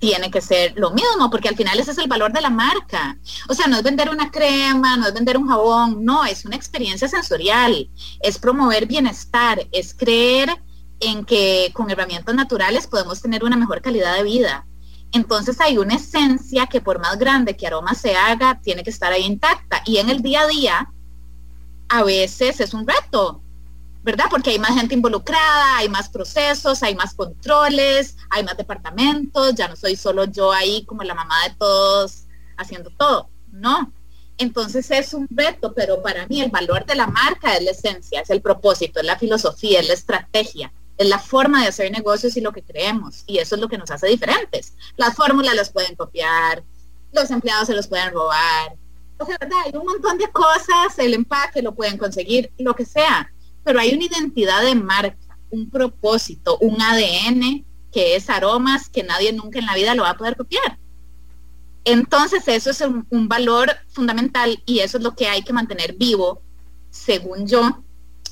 [0.02, 3.16] tiene que ser lo mismo, porque al final ese es el valor de la marca.
[3.48, 6.56] O sea, no es vender una crema, no es vender un jabón, no, es una
[6.56, 7.88] experiencia sensorial,
[8.18, 10.60] es promover bienestar, es creer
[10.98, 14.66] en que con herramientas naturales podemos tener una mejor calidad de vida.
[15.12, 19.12] Entonces hay una esencia que por más grande que aroma se haga, tiene que estar
[19.12, 19.82] ahí intacta.
[19.86, 20.92] Y en el día a día,
[21.88, 23.41] a veces es un reto,
[24.02, 24.24] ¿verdad?
[24.30, 29.68] Porque hay más gente involucrada, hay más procesos, hay más controles, hay más departamentos, ya
[29.68, 32.24] no soy solo yo ahí como la mamá de todos
[32.56, 33.92] haciendo todo, no.
[34.38, 38.20] Entonces es un reto, pero para mí el valor de la marca es la esencia,
[38.20, 42.36] es el propósito, es la filosofía, es la estrategia, es la forma de hacer negocios
[42.36, 43.22] y lo que creemos.
[43.26, 44.74] Y eso es lo que nos hace diferentes.
[44.96, 46.64] Las fórmulas las pueden copiar,
[47.12, 48.74] los empleados se los pueden robar.
[49.18, 49.58] O sea, ¿verdad?
[49.66, 53.30] Hay un montón de cosas, el empaque lo pueden conseguir, lo que sea
[53.64, 59.32] pero hay una identidad de marca, un propósito, un ADN que es aromas que nadie
[59.32, 60.78] nunca en la vida lo va a poder copiar.
[61.84, 66.40] Entonces eso es un, valor fundamental y eso es lo que hay que mantener vivo,
[66.90, 67.82] según yo,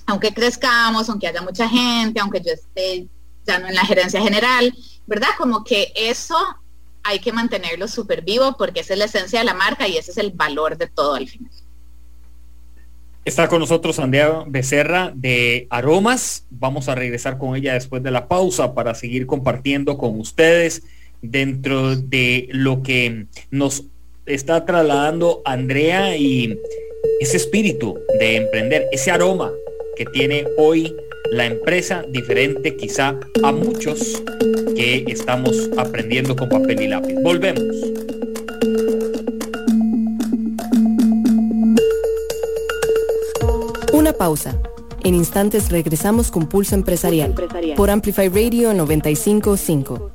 [0.06, 3.08] aunque crezcamos, aunque haya mucha gente, aunque yo esté
[3.46, 4.72] ya no en la gerencia general,
[5.06, 5.30] ¿verdad?
[5.36, 6.36] Como que eso
[7.02, 10.12] hay que mantenerlo súper vivo porque esa es la esencia de la marca y ese
[10.12, 11.50] es el valor de todo al final.
[13.24, 16.46] Está con nosotros Andrea Becerra de Aromas.
[16.48, 20.83] Vamos a regresar con ella después de la pausa para seguir compartiendo con ustedes
[21.20, 23.85] dentro de lo que nos
[24.24, 26.59] está trasladando Andrea y
[27.20, 29.52] ese espíritu de emprender, ese aroma
[29.96, 30.94] que tiene hoy
[31.30, 34.22] la empresa, diferente quizá a muchos
[34.74, 37.14] que estamos aprendiendo con papel y lápiz.
[37.22, 37.64] Volvemos.
[44.20, 44.54] Pausa.
[45.02, 47.35] En instantes regresamos con Pulso Empresarial,
[47.74, 50.11] por Amplify Radio 955.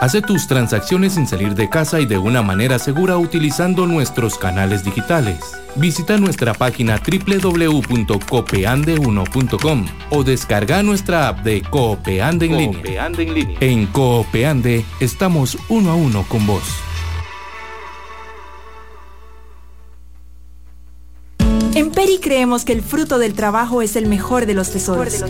[0.00, 4.82] Hace tus transacciones sin salir de casa y de una manera segura utilizando nuestros canales
[4.82, 5.38] digitales.
[5.76, 13.06] Visita nuestra página www.copeande1.com o descarga nuestra app de Coopeande en, línea.
[13.06, 13.56] en línea.
[13.60, 16.64] En Coopeande estamos uno a uno con vos.
[21.74, 25.24] En Peri creemos que el fruto del trabajo es el mejor de los tesoros.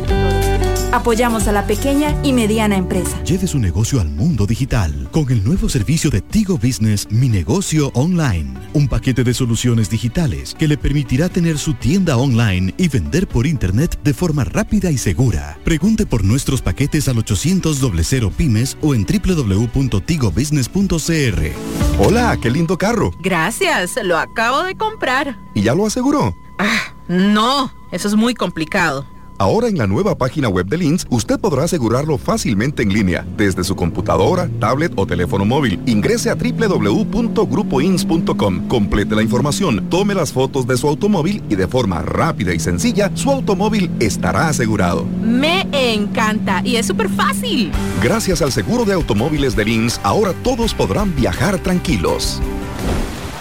[0.93, 3.25] Apoyamos a la pequeña y mediana empresa.
[3.25, 7.91] Lleve su negocio al mundo digital con el nuevo servicio de Tigo Business Mi Negocio
[7.95, 8.53] Online.
[8.75, 13.47] Un paquete de soluciones digitales que le permitirá tener su tienda online y vender por
[13.47, 15.59] internet de forma rápida y segura.
[15.65, 21.53] Pregunte por nuestros paquetes al 800 00 pymes o en www.tigobusiness.cr.
[22.01, 23.13] Hola, qué lindo carro.
[23.21, 25.39] Gracias, lo acabo de comprar.
[25.55, 26.37] ¿Y ya lo aseguró?
[26.59, 29.07] Ah, no, eso es muy complicado.
[29.39, 33.65] Ahora en la nueva página web de Lins, usted podrá asegurarlo fácilmente en línea, desde
[33.65, 35.81] su computadora, tablet o teléfono móvil.
[35.87, 42.03] Ingrese a www.grupoins.com, complete la información, tome las fotos de su automóvil y de forma
[42.03, 45.07] rápida y sencilla, su automóvil estará asegurado.
[45.23, 47.73] Me encanta y es súper fácil.
[48.03, 52.41] Gracias al seguro de automóviles de Lins, ahora todos podrán viajar tranquilos.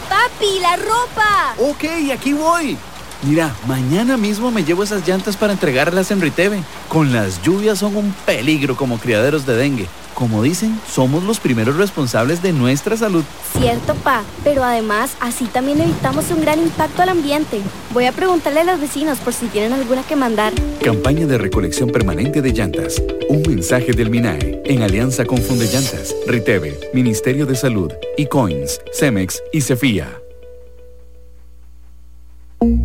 [0.10, 1.56] ¡Papi, la ropa!
[1.60, 2.78] Ok, aquí voy.
[3.24, 6.64] Mira, mañana mismo me llevo esas llantas para entregarlas en Riteve.
[6.90, 9.88] Con las lluvias son un peligro como criaderos de dengue.
[10.16, 13.24] Como dicen, somos los primeros responsables de nuestra salud.
[13.58, 17.62] Cierto, pa, pero además así también evitamos un gran impacto al ambiente.
[17.94, 20.54] Voy a preguntarle a los vecinos por si tienen alguna que mandar.
[20.84, 23.02] Campaña de recolección permanente de llantas.
[23.30, 27.92] Un mensaje del MINAE en alianza con Funde Llantas, Riteve, Ministerio de Salud,
[28.30, 30.21] Coins, Cemex y Cefía.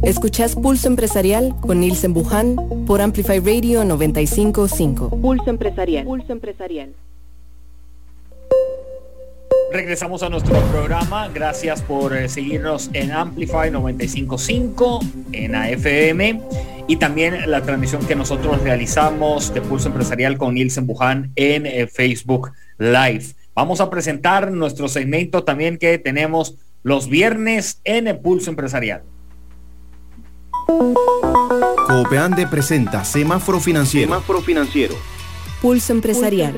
[0.02, 5.10] Escuchás Pulso Empresarial con Nielsen Buján por Amplify Radio 955.
[5.20, 6.04] Pulso Empresarial.
[6.04, 6.94] Pulso Empresarial.
[9.70, 11.28] Regresamos a nuestro programa.
[11.28, 15.00] Gracias por eh, seguirnos en Amplify 955
[15.32, 16.40] en AFM
[16.88, 21.86] y también la transmisión que nosotros realizamos de Pulso Empresarial con Nielsen Buján en eh,
[21.86, 23.26] Facebook Live.
[23.54, 29.02] Vamos a presentar nuestro segmento también que tenemos los viernes en el Pulso Empresarial.
[30.66, 34.08] Copeande presenta Semáforo Financiero.
[34.08, 34.94] Semáforo Financiero.
[35.62, 36.54] Pulso Empresarial.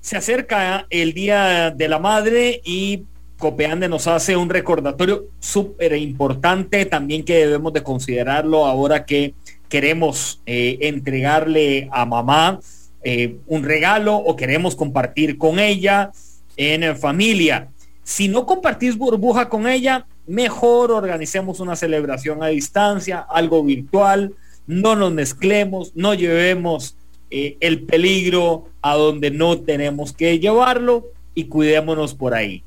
[0.00, 3.04] Se acerca el Día de la Madre y
[3.38, 9.34] Copeande nos hace un recordatorio súper importante también que debemos de considerarlo ahora que
[9.68, 12.60] queremos eh, entregarle a mamá
[13.02, 16.12] eh, un regalo o queremos compartir con ella
[16.56, 17.68] en familia.
[18.04, 24.34] Si no compartís burbuja con ella, mejor organicemos una celebración a distancia, algo virtual,
[24.66, 26.96] no nos mezclemos, no llevemos
[27.30, 32.62] eh, el peligro a donde no tenemos que llevarlo y cuidémonos por ahí.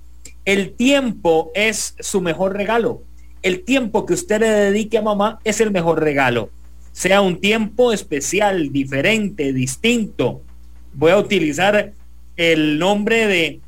[0.45, 3.01] El tiempo es su mejor regalo.
[3.41, 6.49] El tiempo que usted le dedique a mamá es el mejor regalo.
[6.91, 10.41] Sea un tiempo especial, diferente, distinto.
[10.93, 11.93] Voy a utilizar
[12.35, 13.61] el nombre de,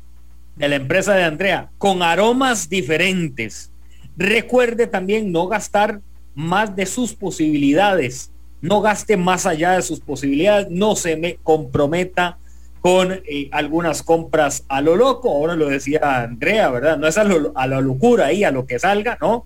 [0.56, 3.69] de la empresa de Andrea, con aromas diferentes
[4.16, 6.00] Recuerde también no gastar
[6.34, 8.30] más de sus posibilidades.
[8.60, 10.68] No gaste más allá de sus posibilidades.
[10.70, 12.38] No se me comprometa
[12.80, 15.30] con eh, algunas compras a lo loco.
[15.30, 16.98] Ahora lo decía Andrea, ¿verdad?
[16.98, 19.44] No es a, a la locura ahí, a lo que salga, ¿no?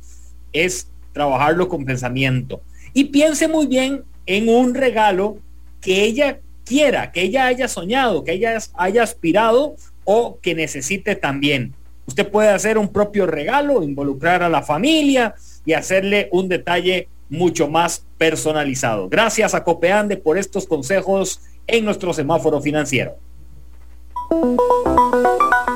[0.52, 2.60] Es trabajarlo con pensamiento.
[2.92, 5.38] Y piense muy bien en un regalo
[5.80, 11.74] que ella quiera, que ella haya soñado, que ella haya aspirado o que necesite también.
[12.06, 17.68] Usted puede hacer un propio regalo, involucrar a la familia y hacerle un detalle mucho
[17.68, 19.08] más personalizado.
[19.08, 23.16] Gracias a Copeande por estos consejos en nuestro semáforo financiero.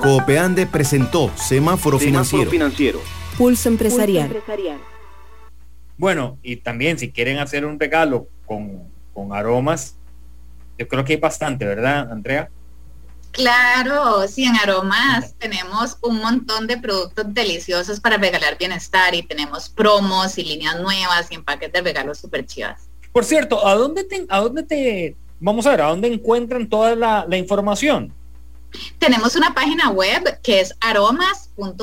[0.03, 2.51] Copeande presentó Semáforo, financiero.
[2.51, 3.01] financiero.
[3.37, 4.31] Pulso empresarial.
[5.97, 9.97] Bueno, y también si quieren hacer un regalo con, con aromas,
[10.79, 12.51] yo creo que hay bastante, ¿verdad, Andrea?
[13.33, 19.69] Claro, sí, en aromas tenemos un montón de productos deliciosos para regalar bienestar y tenemos
[19.69, 22.89] promos y líneas nuevas y empaques de regalos súper chivas.
[23.13, 26.97] Por cierto, ¿a dónde te, a dónde te, vamos a ver, a dónde encuentran toda
[26.97, 28.13] la, la información?
[28.99, 31.79] Tenemos una página web que es aromas.co.cr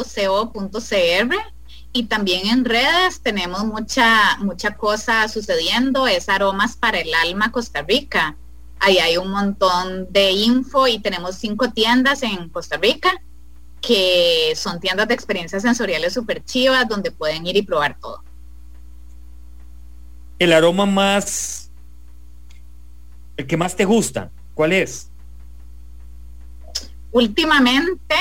[1.93, 7.81] y también en redes tenemos mucha, mucha cosa sucediendo, es Aromas para el Alma Costa
[7.83, 8.35] Rica
[8.79, 13.11] Ahí hay un montón de info y tenemos cinco tiendas en Costa Rica
[13.85, 18.23] que son tiendas de experiencias sensoriales super chivas donde pueden ir y probar todo.
[20.39, 21.71] El aroma más,
[23.37, 25.11] el que más te gusta, ¿cuál es?
[27.11, 28.15] Últimamente,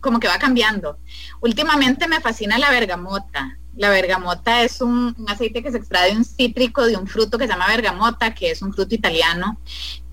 [0.00, 0.98] como que va cambiando.
[1.40, 3.58] Últimamente me fascina la bergamota.
[3.76, 7.46] La bergamota es un, aceite que se extrae de un cítrico de un fruto que
[7.46, 9.58] se llama bergamota, que es un fruto italiano,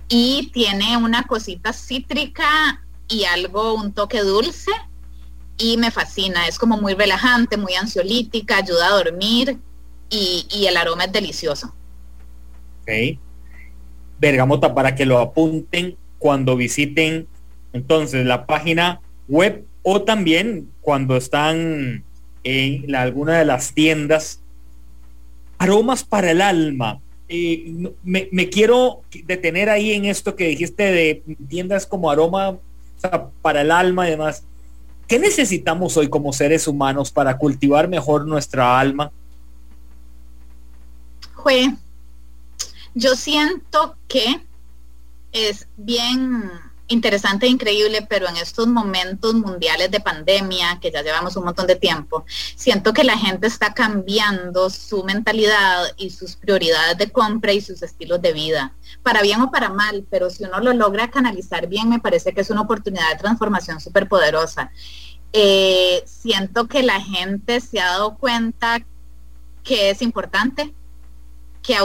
[0.10, 4.71] y tiene una cosita cítrica y algo, un toque dulce,
[5.57, 6.47] y me fascina.
[6.47, 9.59] Es como muy relajante, muy ansiolítica, ayuda a dormir
[10.09, 11.74] y, el aroma es delicioso.
[12.82, 13.18] Ok.
[14.20, 17.28] Bergamota para que lo apunten cuando visiten
[17.74, 22.03] entonces la página web o también cuando están
[22.44, 24.39] en alguna de las tiendas.
[25.58, 27.00] Aromas para el alma.
[27.30, 32.58] Eh, me, quiero detener ahí en esto que dijiste de tiendas como aroma
[33.42, 34.44] para el alma y demás.
[35.08, 39.12] ¿Qué necesitamos hoy como seres humanos para cultivar mejor nuestra alma?
[41.36, 41.76] Jue,
[42.94, 44.42] Yo siento que
[45.32, 46.52] es bien
[46.92, 51.68] interesante e increíble, pero en estos momentos mundiales de pandemia, que ya llevamos un montón
[51.68, 52.26] de tiempo,
[52.56, 57.82] siento que la gente está cambiando su mentalidad y sus prioridades de compra y sus
[57.82, 61.89] estilos de vida, para bien o para mal, pero si uno lo logra canalizar bien,
[61.89, 64.72] me parece que es una oportunidad de transformación súper poderosa.
[65.34, 68.80] Eh, siento que la gente se ha dado cuenta
[69.64, 70.74] que es importante,
[71.62, 71.78] que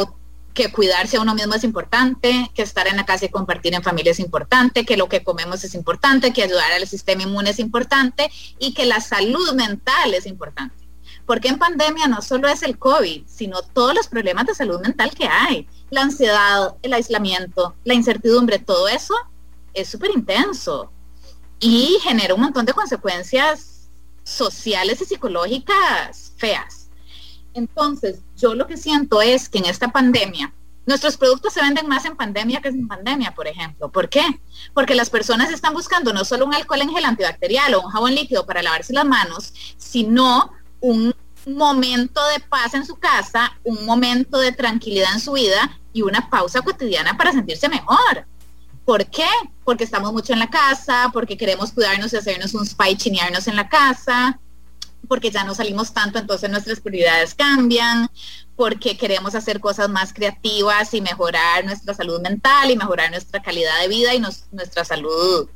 [0.56, 3.82] que cuidarse a uno mismo es importante, que estar en la casa y compartir en
[3.82, 7.60] familia es importante, que lo que comemos es importante, que ayudar al sistema inmune es
[7.60, 10.74] importante y que la salud mental es importante.
[11.26, 15.10] Porque en pandemia no solo es el COVID, sino todos los problemas de salud mental
[15.10, 15.68] que hay.
[15.90, 19.14] La ansiedad, el aislamiento, la incertidumbre, todo eso
[19.74, 20.90] es súper intenso
[21.60, 23.90] y genera un montón de consecuencias
[24.24, 26.88] sociales y psicológicas feas.
[27.52, 30.52] Entonces, yo lo que siento es que en esta pandemia,
[30.86, 33.90] nuestros productos se venden más en pandemia que sin pandemia, por ejemplo.
[33.90, 34.24] ¿Por qué?
[34.72, 38.14] Porque las personas están buscando no solo un alcohol en gel antibacterial o un jabón
[38.14, 41.12] líquido para lavarse las manos, sino un
[41.46, 46.30] momento de paz en su casa, un momento de tranquilidad en su vida y una
[46.30, 48.26] pausa cotidiana para sentirse mejor.
[48.84, 49.28] ¿Por qué?
[49.64, 53.48] Porque estamos mucho en la casa, porque queremos cuidarnos y hacernos un spa y chinearnos
[53.48, 54.38] en la casa,
[55.06, 58.08] porque ya no salimos tanto, entonces nuestras prioridades cambian,
[58.56, 63.80] porque queremos hacer cosas más creativas y mejorar nuestra salud mental y mejorar nuestra calidad
[63.80, 65.48] de vida y nuestra salud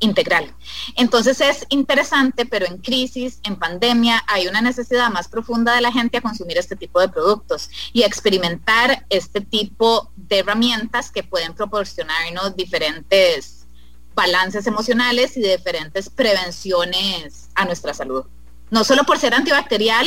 [0.00, 0.54] integral.
[0.96, 5.92] Entonces es interesante, pero en crisis, en pandemia, hay una necesidad más profunda de la
[5.92, 11.22] gente a consumir este tipo de productos y a experimentar este tipo de herramientas que
[11.22, 13.66] pueden proporcionarnos diferentes
[14.14, 18.24] balances emocionales y diferentes prevenciones a nuestra salud
[18.70, 20.06] no solo por ser antibacterial,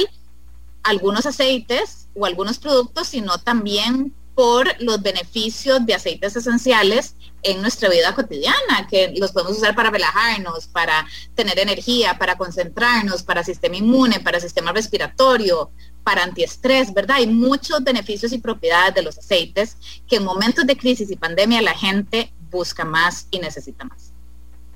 [0.84, 7.90] algunos aceites o algunos productos, sino también por los beneficios de aceites esenciales en nuestra
[7.90, 11.06] vida cotidiana, que los podemos usar para relajarnos, para
[11.36, 15.72] tener energía, para concentrarnos, para sistema inmune, para sistema respiratorio,
[16.04, 17.18] para antiestrés, ¿verdad?
[17.18, 21.62] Hay muchos beneficios y propiedades de los aceites que en momentos de crisis y pandemia
[21.62, 24.14] la gente busca más y necesita más.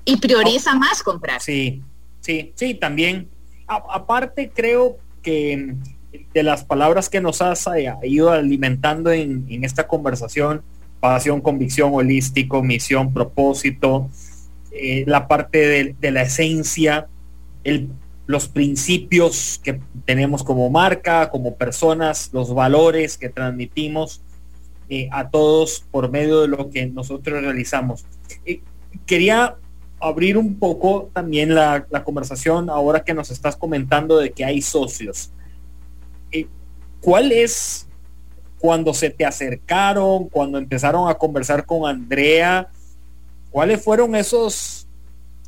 [0.04, 0.76] Y prioriza oh.
[0.76, 1.40] más comprar.
[1.40, 1.82] Sí,
[2.20, 3.30] sí, sí, también
[3.66, 5.74] aparte creo que
[6.32, 10.62] de las palabras que nos has eh, ido alimentando en, esta conversación,
[11.00, 14.08] pasión, convicción, holístico, misión, propósito,
[14.70, 17.08] eh, la parte de, la esencia,
[18.26, 24.22] los principios que tenemos como marca, como personas, los valores que transmitimos
[24.88, 28.04] eh, a todos por medio de lo que nosotros realizamos.
[29.06, 29.56] quería
[30.00, 35.30] abrir un poco también la, conversación ahora que nos estás comentando de que hay socios.
[36.30, 36.46] Eh,
[37.00, 37.88] ¿Cuál es
[38.58, 42.68] cuando se te acercaron, cuando empezaron a conversar con Andrea?
[43.50, 44.86] ¿Cuáles fueron esos,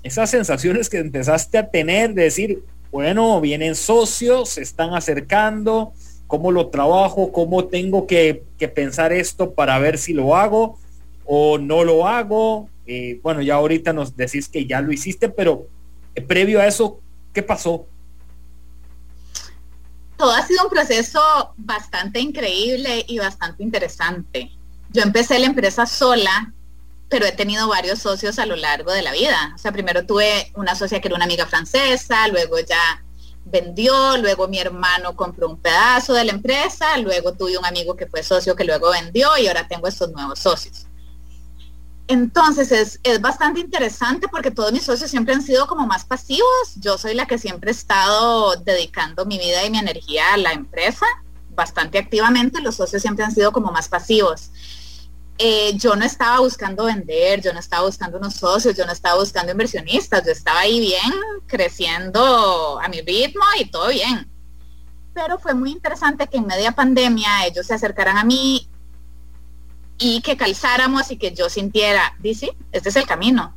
[0.03, 5.93] esas sensaciones que empezaste a tener de decir, bueno, vienen socios, se están acercando,
[6.27, 10.79] cómo lo trabajo, cómo tengo que, que pensar esto para ver si lo hago
[11.27, 12.71] o no lo hago?
[12.91, 15.69] Eh, bueno, ya ahorita nos decís que ya lo hiciste, pero
[16.15, 17.03] eh, previo a eso,
[17.35, 17.87] ¿qué pasó?
[20.17, 21.21] Todo ha sido un proceso
[21.59, 24.51] bastante increíble y bastante interesante.
[24.91, 26.55] Yo empecé la empresa sola,
[27.11, 29.53] pero he tenido varios socios a lo largo de la vida.
[29.55, 33.05] O sea, primero tuve una socia que era una amiga francesa, luego ya
[33.45, 38.07] vendió, luego mi hermano compró un pedazo de la empresa, luego tuve un amigo que
[38.07, 40.88] fue socio que luego vendió y ahora tengo estos nuevos socios.
[42.09, 46.75] Entonces es, es, bastante interesante porque todos mis socios siempre han sido como más pasivos.
[46.77, 50.53] Yo soy la que siempre he estado dedicando mi vida y mi energía a la
[50.53, 51.07] empresa
[51.51, 52.63] bastante activamente.
[52.63, 54.51] Los socios siempre han sido como más pasivos.
[55.37, 59.21] Eh, yo no estaba buscando vender, yo no estaba buscando unos socios, yo no estaba
[59.21, 61.13] buscando inversionistas, yo estaba ahí bien,
[61.47, 64.29] creciendo a mi ritmo y todo bien.
[65.15, 68.69] Pero fue muy interesante que en media pandemia ellos se acercaran a mí
[69.99, 73.55] y que calzáramos y que yo sintiera, dice, este es el camino.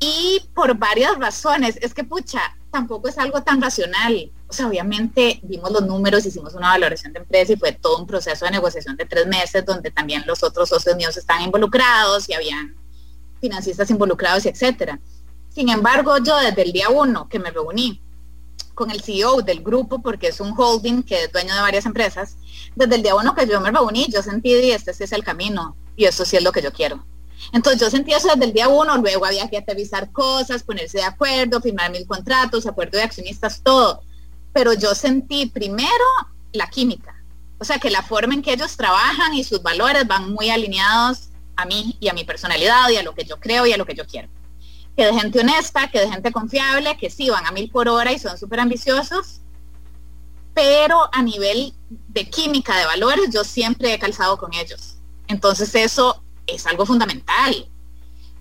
[0.00, 2.40] Y por varias razones, es que pucha,
[2.70, 4.30] tampoco es algo tan racional.
[4.48, 8.06] O sea, obviamente vimos los números, hicimos una valoración de empresa y fue todo un
[8.06, 12.34] proceso de negociación de tres meses donde también los otros socios míos están involucrados y
[12.34, 12.76] habían
[13.40, 15.00] financistas involucrados y etcétera.
[15.48, 18.02] Sin embargo, yo desde el día uno que me reuní
[18.76, 22.36] con el CEO del grupo, porque es un holding que es dueño de varias empresas,
[22.76, 25.74] desde el día uno que yo me reuní, yo sentí, este sí es el camino,
[25.96, 27.02] y eso sí es lo que yo quiero.
[27.52, 31.04] Entonces yo sentí eso desde el día uno, luego había que aterrizar cosas, ponerse de
[31.04, 34.02] acuerdo, firmar mil contratos, acuerdo de accionistas, todo.
[34.52, 36.04] Pero yo sentí primero
[36.52, 37.14] la química.
[37.58, 41.30] O sea, que la forma en que ellos trabajan y sus valores van muy alineados
[41.56, 43.86] a mí y a mi personalidad y a lo que yo creo y a lo
[43.86, 44.28] que yo quiero.
[44.96, 48.12] Que de gente honesta, que de gente confiable, que sí van a mil por hora
[48.12, 49.40] y son súper ambiciosos,
[50.54, 54.96] pero a nivel de química, de valores, yo siempre he calzado con ellos.
[55.28, 57.68] Entonces eso es algo fundamental.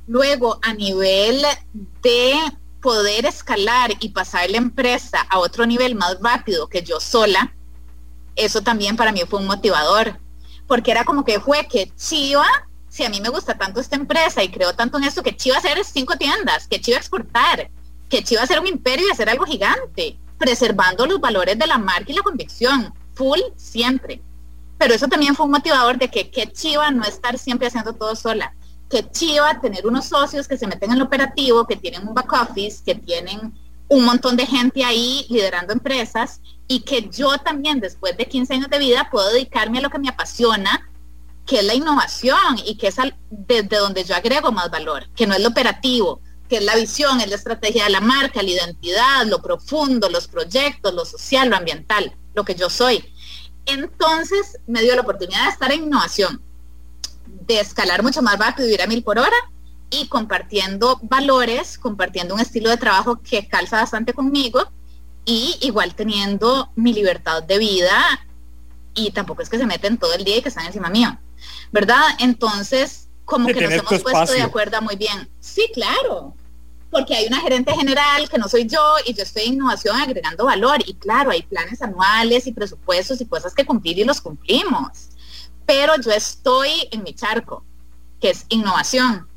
[0.07, 1.43] Luego, a nivel
[2.01, 2.35] de
[2.81, 7.53] poder escalar y pasar la empresa a otro nivel más rápido que yo sola,
[8.35, 10.19] eso también para mí fue un motivador,
[10.67, 12.47] porque era como que fue que Chiva,
[12.95, 15.57] si a mí me gusta tanto esta empresa y creo tanto en esto, que Chiva
[15.57, 17.69] hacer cinco tiendas, que Chiva exportar,
[18.07, 22.13] que Chiva hacer un imperio y hacer algo gigante, preservando los valores de la marca
[22.13, 24.21] y la convicción, full siempre.
[24.77, 28.15] Pero eso también fue un motivador de que, que Chiva no estar siempre haciendo todo
[28.15, 28.55] sola,
[28.89, 32.31] que Chiva tener unos socios que se meten en el operativo, que tienen un back
[32.31, 33.53] office, que tienen
[33.89, 36.39] un montón de gente ahí liderando empresas
[36.69, 39.99] y que yo también después de 15 años de vida puedo dedicarme a lo que
[39.99, 40.89] me apasiona,
[41.45, 42.95] que es la innovación y que es
[43.29, 47.21] desde donde yo agrego más valor, que no es lo operativo, que es la visión,
[47.21, 51.55] es la estrategia de la marca, la identidad, lo profundo, los proyectos, lo social, lo
[51.55, 53.03] ambiental, lo que yo soy.
[53.65, 56.41] Entonces me dio la oportunidad de estar en innovación,
[57.25, 59.37] de escalar mucho más rápido ir a mil por hora
[59.89, 64.71] y compartiendo valores, compartiendo un estilo de trabajo que calza bastante conmigo
[65.25, 68.27] y igual teniendo mi libertad de vida
[68.93, 71.19] y tampoco es que se meten todo el día y que están encima mío,
[71.71, 72.03] ¿verdad?
[72.19, 75.29] Entonces, como que nos hemos puesto de acuerdo muy bien.
[75.39, 76.33] Sí, claro,
[76.91, 80.45] porque hay una gerente general que no soy yo y yo estoy en innovación agregando
[80.45, 85.09] valor y claro, hay planes anuales y presupuestos y cosas que cumplir y los cumplimos,
[85.65, 87.65] pero yo estoy en mi charco,
[88.21, 89.27] que es innovación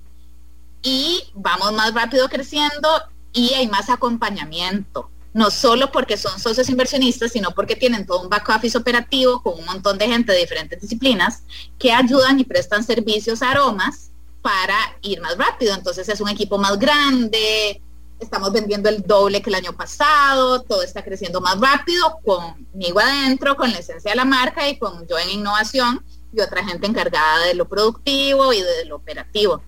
[0.82, 2.88] y vamos más rápido creciendo
[3.32, 5.10] y hay más acompañamiento.
[5.34, 9.58] No solo porque son socios inversionistas, sino porque tienen todo un back office operativo con
[9.58, 11.42] un montón de gente de diferentes disciplinas
[11.78, 14.10] que ayudan y prestan servicios a aromas
[14.42, 15.74] para ir más rápido.
[15.74, 17.80] Entonces es un equipo más grande,
[18.20, 23.56] estamos vendiendo el doble que el año pasado, todo está creciendo más rápido conmigo adentro,
[23.56, 27.46] con la esencia de la marca y con yo en innovación y otra gente encargada
[27.46, 29.62] de lo productivo y de lo operativo.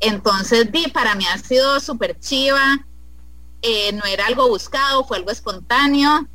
[0.00, 2.84] Entonces, di, para mí ha sido súper chiva.
[3.62, 6.26] Eh, no era algo buscado, fue algo espontáneo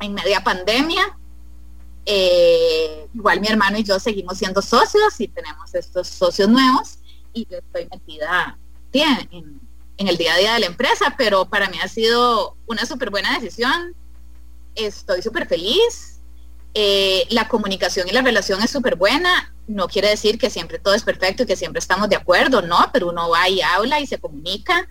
[0.00, 1.18] en media pandemia.
[2.06, 6.98] Eh, igual mi hermano y yo seguimos siendo socios y tenemos estos socios nuevos
[7.34, 8.58] y yo estoy metida
[8.92, 9.60] en,
[9.98, 13.10] en el día a día de la empresa, pero para mí ha sido una súper
[13.10, 13.94] buena decisión.
[14.74, 16.20] Estoy súper feliz.
[16.72, 20.94] Eh, la comunicación y la relación es súper buena no quiere decir que siempre todo
[20.94, 24.06] es perfecto y que siempre estamos de acuerdo, no, pero uno va y habla y
[24.06, 24.88] se comunica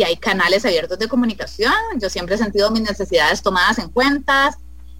[0.00, 1.74] y hay canales abiertos de comunicación.
[1.98, 4.56] Yo siempre he sentido mis necesidades tomadas en cuenta,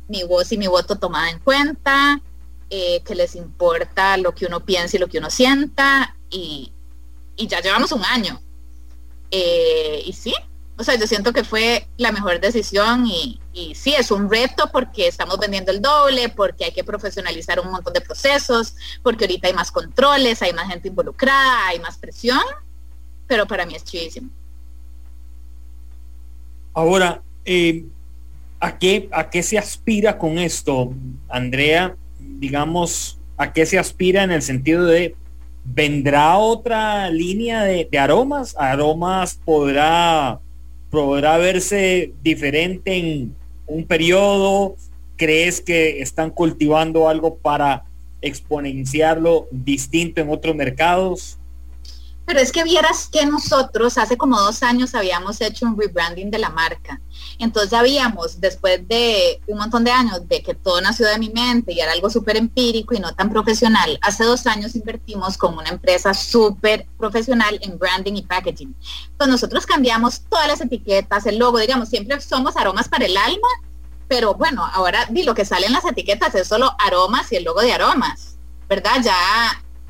[0.09, 2.21] mi voz y mi voto tomada en cuenta,
[2.69, 6.75] eh, que les importa lo que uno piensa y lo que uno sienta y,
[7.39, 8.43] ya llevamos un año.
[9.31, 10.35] Eh, y sí,
[10.77, 13.41] o sea, yo siento que fue la mejor decisión y,
[13.75, 17.95] sí, es un reto porque estamos vendiendo el doble, porque hay que profesionalizar un montón
[17.95, 22.43] de procesos, porque ahorita hay más controles, hay más gente involucrada, hay más presión,
[23.27, 24.29] pero para mí es chidísimo.
[26.73, 27.85] Ahora, eh,
[28.61, 30.93] ¿a, qué, ¿a qué se aspira con esto,
[31.29, 31.97] Andrea?
[32.19, 35.15] Digamos, ¿a qué se aspira en el sentido de
[35.65, 38.55] vendrá otra línea de, de aromas?
[38.59, 40.41] ¿Aromas podrá
[40.91, 43.35] podrá verse diferente en
[43.67, 44.77] un periodo?
[45.17, 47.85] ¿Crees que están cultivando algo para
[48.21, 51.40] exponenciarlo distinto en otros mercados?
[52.31, 56.39] Pero es que vieras que nosotros hace como dos años habíamos hecho un rebranding de
[56.39, 57.01] la marca.
[57.41, 61.73] Entonces habíamos, después de un montón de años de que todo nació de mi mente
[61.73, 65.71] y era algo súper empírico y no tan profesional, hace dos años invertimos con una
[65.71, 68.77] empresa súper profesional en branding y packaging.
[69.11, 73.49] Entonces nosotros cambiamos todas las etiquetas, el logo, digamos, siempre somos aromas para el alma,
[74.07, 77.43] pero bueno, ahora di lo que sale en las etiquetas es solo aromas y el
[77.43, 78.37] logo de aromas,
[78.69, 79.03] ¿verdad?
[79.03, 79.17] Ya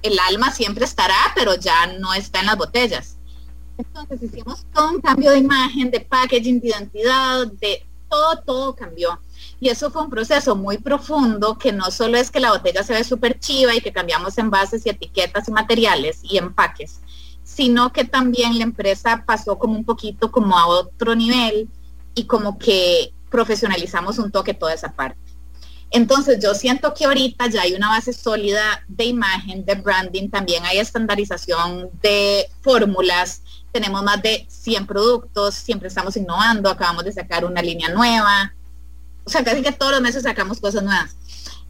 [0.02, 3.16] el alma siempre estará, pero ya no está en las botellas.
[3.78, 9.18] Entonces hicimos todo un cambio de imagen, de packaging, de identidad, de todo, todo cambió.
[9.58, 12.92] Y eso fue un proceso muy profundo que no solo es que la botella se
[12.92, 17.00] ve súper chiva y que cambiamos envases y etiquetas y materiales y empaques,
[17.42, 21.68] sino que también la empresa pasó como un poquito como a otro nivel
[22.14, 25.29] y como que profesionalizamos un toque toda esa parte.
[25.90, 30.64] Entonces yo siento que ahorita ya hay una base sólida de imagen, de branding, también
[30.64, 37.44] hay estandarización de fórmulas, tenemos más de 100 productos, siempre estamos innovando, acabamos de sacar
[37.44, 38.54] una línea nueva,
[39.24, 41.16] o sea, casi que todos los meses sacamos cosas nuevas.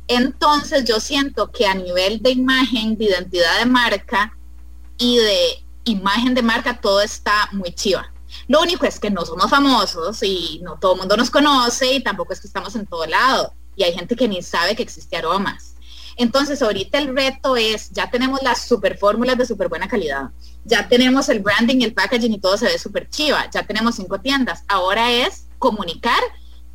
[0.06, 4.36] Entonces yo siento que a nivel de imagen, de identidad de marca
[4.98, 8.12] y de imagen de marca, todo está muy chiva.
[8.48, 12.02] Lo único es que no somos famosos y no todo el mundo nos conoce y
[12.02, 13.54] tampoco es que estamos en todo lado.
[13.76, 15.74] Y hay gente que ni sabe que existe aromas.
[16.16, 20.30] Entonces, ahorita el reto es, ya tenemos las super fórmulas de súper buena calidad,
[20.64, 24.20] ya tenemos el branding, el packaging y todo se ve súper chiva, ya tenemos cinco
[24.20, 24.62] tiendas.
[24.68, 26.20] Ahora es comunicar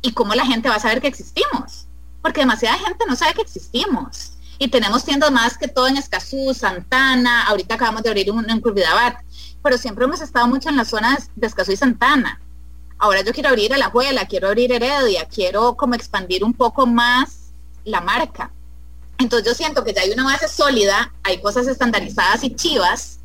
[0.02, 1.86] y cómo la gente va a saber que existimos,
[2.22, 4.32] porque demasiada gente no sabe que existimos.
[4.58, 8.60] Y tenemos tiendas más que todo en Escazú, Santana, ahorita acabamos de abrir una en
[8.60, 9.18] Curvidabat,
[9.62, 12.40] pero siempre hemos estado mucho en las zonas de Escazú y Santana.
[12.98, 16.86] Ahora yo quiero abrir a La Juela, quiero abrir Heredia, quiero como expandir un poco
[16.86, 17.52] más
[17.84, 18.50] la marca.
[19.18, 23.20] Entonces yo siento que ya hay una base sólida, hay cosas estandarizadas y chivas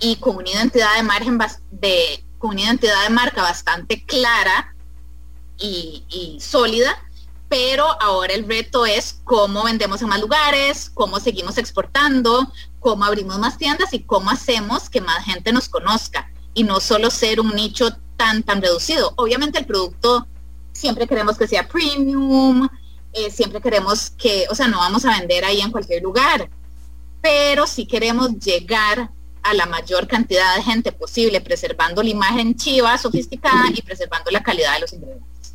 [0.00, 1.38] y con una identidad de margen
[1.70, 4.74] de de marca bastante clara
[5.58, 6.96] y, y sólida,
[7.48, 13.38] pero ahora el reto es cómo vendemos en más lugares, cómo seguimos exportando, cómo abrimos
[13.38, 17.54] más tiendas y cómo hacemos que más gente nos conozca y no solo ser un
[17.54, 17.88] nicho
[18.18, 19.14] tan tan reducido.
[19.16, 20.26] Obviamente el producto
[20.72, 22.68] siempre queremos que sea premium,
[23.12, 26.50] eh, siempre queremos que, o sea, no vamos a vender ahí en cualquier lugar,
[27.22, 29.10] pero sí queremos llegar
[29.42, 34.42] a la mayor cantidad de gente posible, preservando la imagen chiva, sofisticada y preservando la
[34.42, 35.54] calidad de los ingredientes.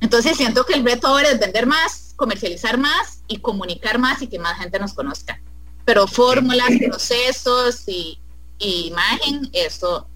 [0.00, 4.26] Entonces siento que el reto ahora es vender más, comercializar más y comunicar más y
[4.26, 5.40] que más gente nos conozca.
[5.84, 8.18] Pero fórmulas, procesos y,
[8.58, 10.08] y imagen, eso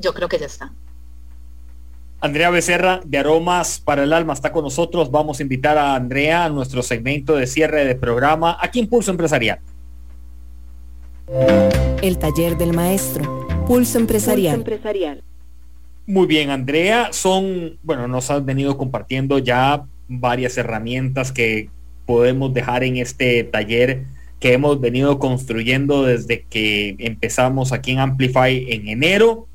[0.00, 0.72] yo creo que ya está.
[2.22, 5.10] Andrea Becerra de Aromas para el Alma está con nosotros.
[5.10, 9.10] Vamos a invitar a Andrea a nuestro segmento de cierre de programa aquí en Pulso
[9.10, 9.58] Empresarial.
[12.02, 13.46] El taller del maestro.
[13.66, 14.56] Pulso Empresarial.
[14.56, 15.22] empresarial.
[16.06, 17.10] Muy bien, Andrea.
[17.12, 21.70] Son, bueno, nos has venido compartiendo ya varias herramientas que
[22.04, 24.04] podemos dejar en este taller
[24.40, 29.46] que hemos venido construyendo desde que empezamos aquí en Amplify en enero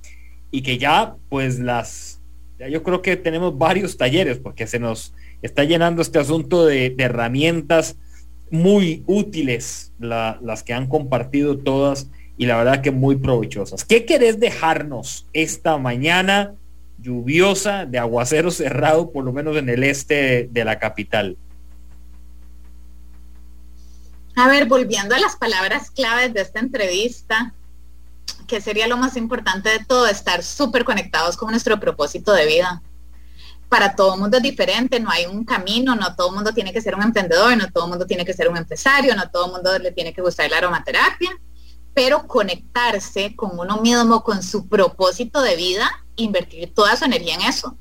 [0.56, 2.22] y que ya pues las
[2.72, 7.97] yo creo que tenemos varios talleres porque se nos está llenando este asunto de, herramientas
[8.49, 13.84] muy útiles, las que han compartido todas y la verdad que muy provechosas.
[13.84, 16.53] ¿Qué querés dejarnos esta mañana
[16.99, 21.36] lluviosa de aguacero cerrado, por lo menos en el este de la capital?
[24.38, 27.53] A ver, volviendo a las palabras claves de esta entrevista,
[28.48, 32.82] que sería lo más importante de todo, estar súper conectados con nuestro propósito de vida.
[33.70, 36.72] Para todo el mundo es diferente, no hay un camino, no todo el mundo tiene
[36.72, 39.48] que ser un emprendedor, no todo el mundo tiene que ser un empresario, no todo
[39.48, 41.32] el mundo le tiene que gustar la aromaterapia,
[41.93, 47.41] pero conectarse con uno mismo, con su propósito de vida, invertir toda su energía en
[47.41, 47.78] eso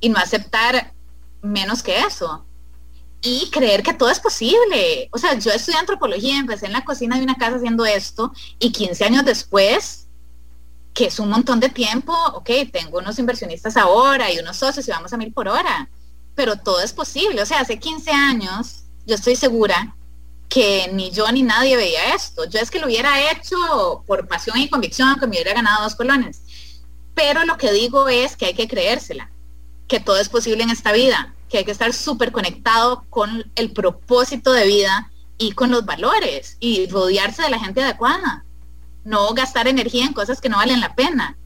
[0.00, 0.92] y no aceptar
[1.40, 2.44] menos que eso
[3.24, 5.08] y creer que todo es posible.
[5.10, 8.70] O sea, yo estudié antropología, empecé en la cocina de una casa haciendo esto y
[8.70, 10.06] 15 años después,
[10.92, 14.90] que es un montón de tiempo, ok, tengo unos inversionistas ahora y unos socios y
[14.90, 15.88] vamos a mil por hora,
[16.34, 17.40] pero todo es posible.
[17.40, 19.96] O sea, hace 15 años, yo estoy segura
[20.50, 22.44] que ni yo ni nadie veía esto.
[22.44, 25.94] Yo es que lo hubiera hecho por pasión y convicción, que me hubiera ganado dos
[25.94, 26.42] colones.
[27.14, 29.30] Pero lo que digo es que hay que creérsela,
[29.88, 33.70] que todo es posible en esta vida que hay que estar súper conectado con el
[33.70, 38.44] propósito de vida y con los valores y rodearse de la gente adecuada.
[39.04, 41.36] No gastar energía en cosas que no valen la pena.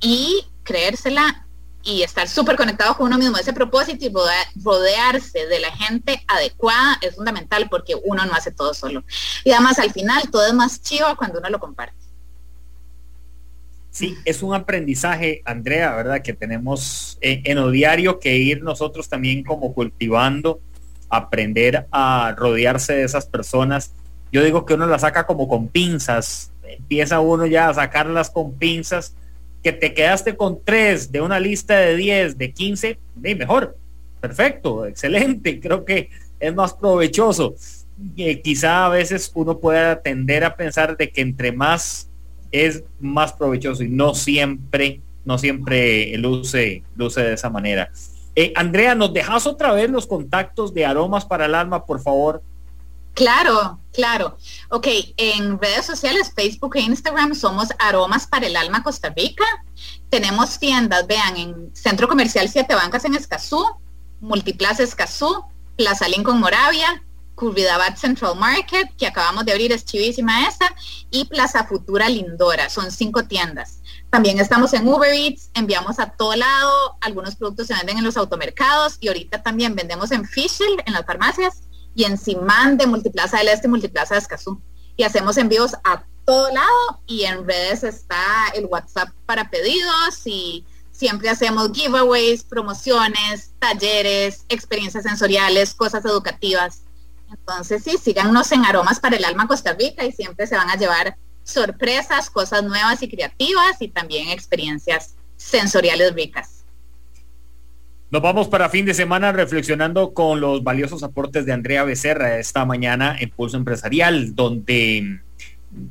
[0.00, 1.46] Y creérsela
[1.82, 3.36] y estar súper conectado con uno mismo.
[3.36, 4.12] Ese propósito y
[4.62, 9.04] rodearse de la gente adecuada es fundamental porque uno no hace todo solo.
[9.44, 12.05] Y además al final todo es más chivo cuando uno lo comparte.
[13.96, 16.20] Sí, es un aprendizaje, Andrea, ¿verdad?
[16.20, 20.60] Que tenemos en, el diario que ir nosotros también como cultivando,
[21.08, 23.94] aprender a rodearse de esas personas.
[24.30, 28.52] Yo digo que uno las saca como con pinzas, empieza uno ya a sacarlas con
[28.52, 29.14] pinzas,
[29.62, 33.78] que te quedaste con tres de una lista de 10, de 15, de mejor,
[34.20, 37.54] perfecto, excelente, creo que es más provechoso.
[38.18, 42.05] Eh, quizá a veces uno pueda tender a pensar de que entre más
[42.52, 47.90] es más provechoso y no siempre, no siempre luce, luce de esa manera.
[48.34, 52.42] Eh, Andrea, ¿nos dejas otra vez los contactos de Aromas para el Alma, por favor?
[53.14, 54.36] Claro, claro.
[54.68, 59.44] Ok, en redes sociales, Facebook e Instagram somos Aromas para el Alma Costa Rica.
[60.10, 63.64] Tenemos tiendas, vean, en Centro Comercial Siete Bancas en Escazú,
[64.20, 65.44] Multiplaza Escazú,
[65.78, 67.02] Plaza Lincoln Moravia,
[67.36, 70.74] Curvidabat Central Market, que acabamos de abrir, es chivísima esa,
[71.10, 73.78] y Plaza Futura Lindora, son cinco tiendas.
[74.10, 78.16] También estamos en Uber Eats, enviamos a todo lado, algunos productos se venden en los
[78.16, 81.62] automercados y ahorita también vendemos en Fischl, en las farmacias,
[81.94, 84.60] y en Simán de Multiplaza del Este, Multiplaza de Escazú.
[84.96, 90.64] Y hacemos envíos a todo lado y en redes está el WhatsApp para pedidos y
[90.90, 96.82] siempre hacemos giveaways, promociones, talleres, experiencias sensoriales, cosas educativas.
[97.30, 100.76] Entonces sí, síganos en Aromas para el Alma Costa Rica y siempre se van a
[100.76, 106.64] llevar sorpresas, cosas nuevas y creativas y también experiencias sensoriales ricas.
[108.10, 112.64] Nos vamos para fin de semana reflexionando con los valiosos aportes de Andrea Becerra esta
[112.64, 115.20] mañana en Pulso Empresarial, donde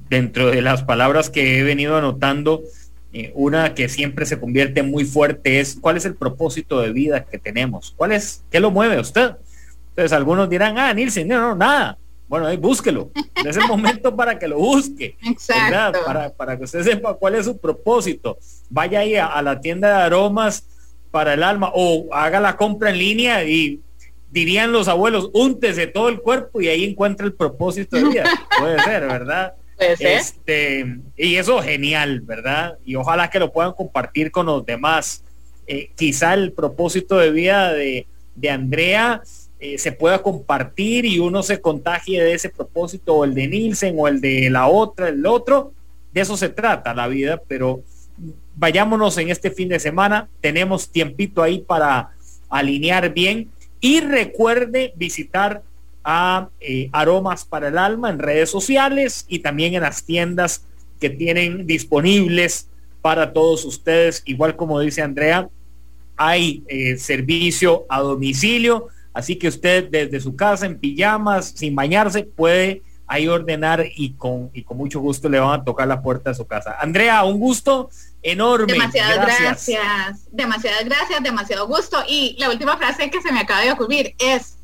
[0.09, 2.63] dentro de las palabras que he venido anotando,
[3.11, 7.25] eh, una que siempre se convierte muy fuerte es cuál es el propósito de vida
[7.25, 9.31] que tenemos, cuál es, qué lo mueve a usted.
[9.95, 11.97] Entonces algunos dirán, ah, Nilsen, no, no, nada.
[12.27, 13.11] Bueno, ahí búsquelo.
[13.45, 15.15] Es el momento para que lo busque.
[15.23, 15.99] Exacto.
[16.05, 18.37] Para, para, que usted sepa cuál es su propósito.
[18.69, 20.67] Vaya ahí a, a la tienda de aromas
[21.11, 23.79] para el alma o haga la compra en línea y
[24.31, 28.23] dirían los abuelos, úntese todo el cuerpo y ahí encuentra el propósito de vida.
[28.59, 29.53] Puede ser, ¿verdad?
[29.77, 32.77] Este, y eso genial, ¿verdad?
[32.83, 35.23] Y ojalá que lo puedan compartir con los demás.
[35.67, 39.21] Eh, quizá el propósito de vida de, de Andrea
[39.65, 43.95] eh, se pueda compartir y uno se contagie de ese propósito, o el de Nielsen,
[43.97, 45.71] o el de la otra, el otro.
[46.13, 47.81] De eso se trata la vida, pero
[48.55, 50.27] vayámonos en este fin de semana.
[50.39, 52.11] Tenemos tiempito ahí para
[52.49, 53.49] alinear bien.
[53.81, 55.63] Y recuerde visitar
[56.03, 60.65] a eh, Aromas para el Alma en redes sociales y también en las tiendas
[60.99, 62.67] que tienen disponibles
[63.01, 64.21] para todos ustedes.
[64.25, 65.49] Igual como dice Andrea,
[66.15, 72.23] hay eh, servicio a domicilio, así que usted desde su casa en pijamas, sin bañarse,
[72.23, 76.29] puede ahí ordenar y con, y con mucho gusto le van a tocar la puerta
[76.29, 76.75] de su casa.
[76.79, 77.89] Andrea, un gusto
[78.21, 78.73] enorme.
[78.73, 79.39] Demasiadas gracias.
[79.41, 80.27] gracias.
[80.31, 82.03] Demasiadas gracias, demasiado gusto.
[82.07, 84.55] Y la última frase que se me acaba de ocurrir es,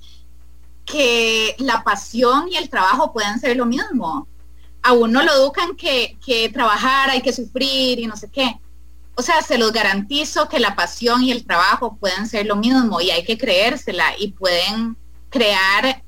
[0.86, 4.28] que la pasión y el trabajo pueden ser lo mismo.
[4.84, 8.60] A uno lo educan que, que trabajar hay que sufrir y no sé qué.
[9.16, 13.02] O sea, se los garantizo que la pasión y el trabajo pueden ser lo mismo
[13.02, 14.96] y hay que creérsela y pueden
[15.30, 16.04] crear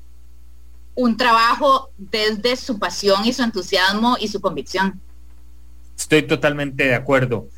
[0.94, 5.00] un trabajo desde su pasión y su entusiasmo y su convicción.
[5.96, 7.48] Estoy totalmente de acuerdo.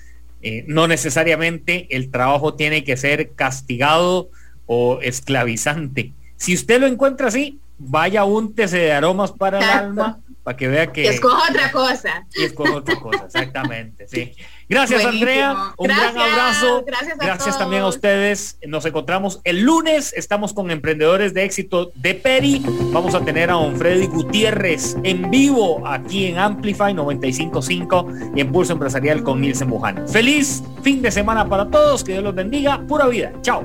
[0.42, 4.30] Eh, no necesariamente el trabajo tiene que ser castigado
[4.66, 6.12] o esclavizante.
[6.36, 10.92] Si usted lo encuentra así, vaya úntese de aromas para el alma para que vea
[10.92, 11.03] que...
[11.03, 12.24] Y escoja otra cosa.
[12.36, 14.32] Y escoja otra cosa, exactamente, sí.
[14.69, 16.85] Gracias Andrea, un gran abrazo.
[16.85, 18.59] Gracias, gracias también a ustedes.
[18.67, 22.62] Nos encontramos el lunes, estamos con Emprendedores de Éxito de Peri.
[22.93, 28.51] Vamos a tener a don Freddy Gutiérrez en vivo aquí en Amplify 955 y en
[28.51, 30.09] Pulso Empresarial con Nielsen Buján.
[30.09, 33.33] Feliz fin de semana para todos, que Dios los bendiga, pura vida.
[33.43, 33.64] Chao.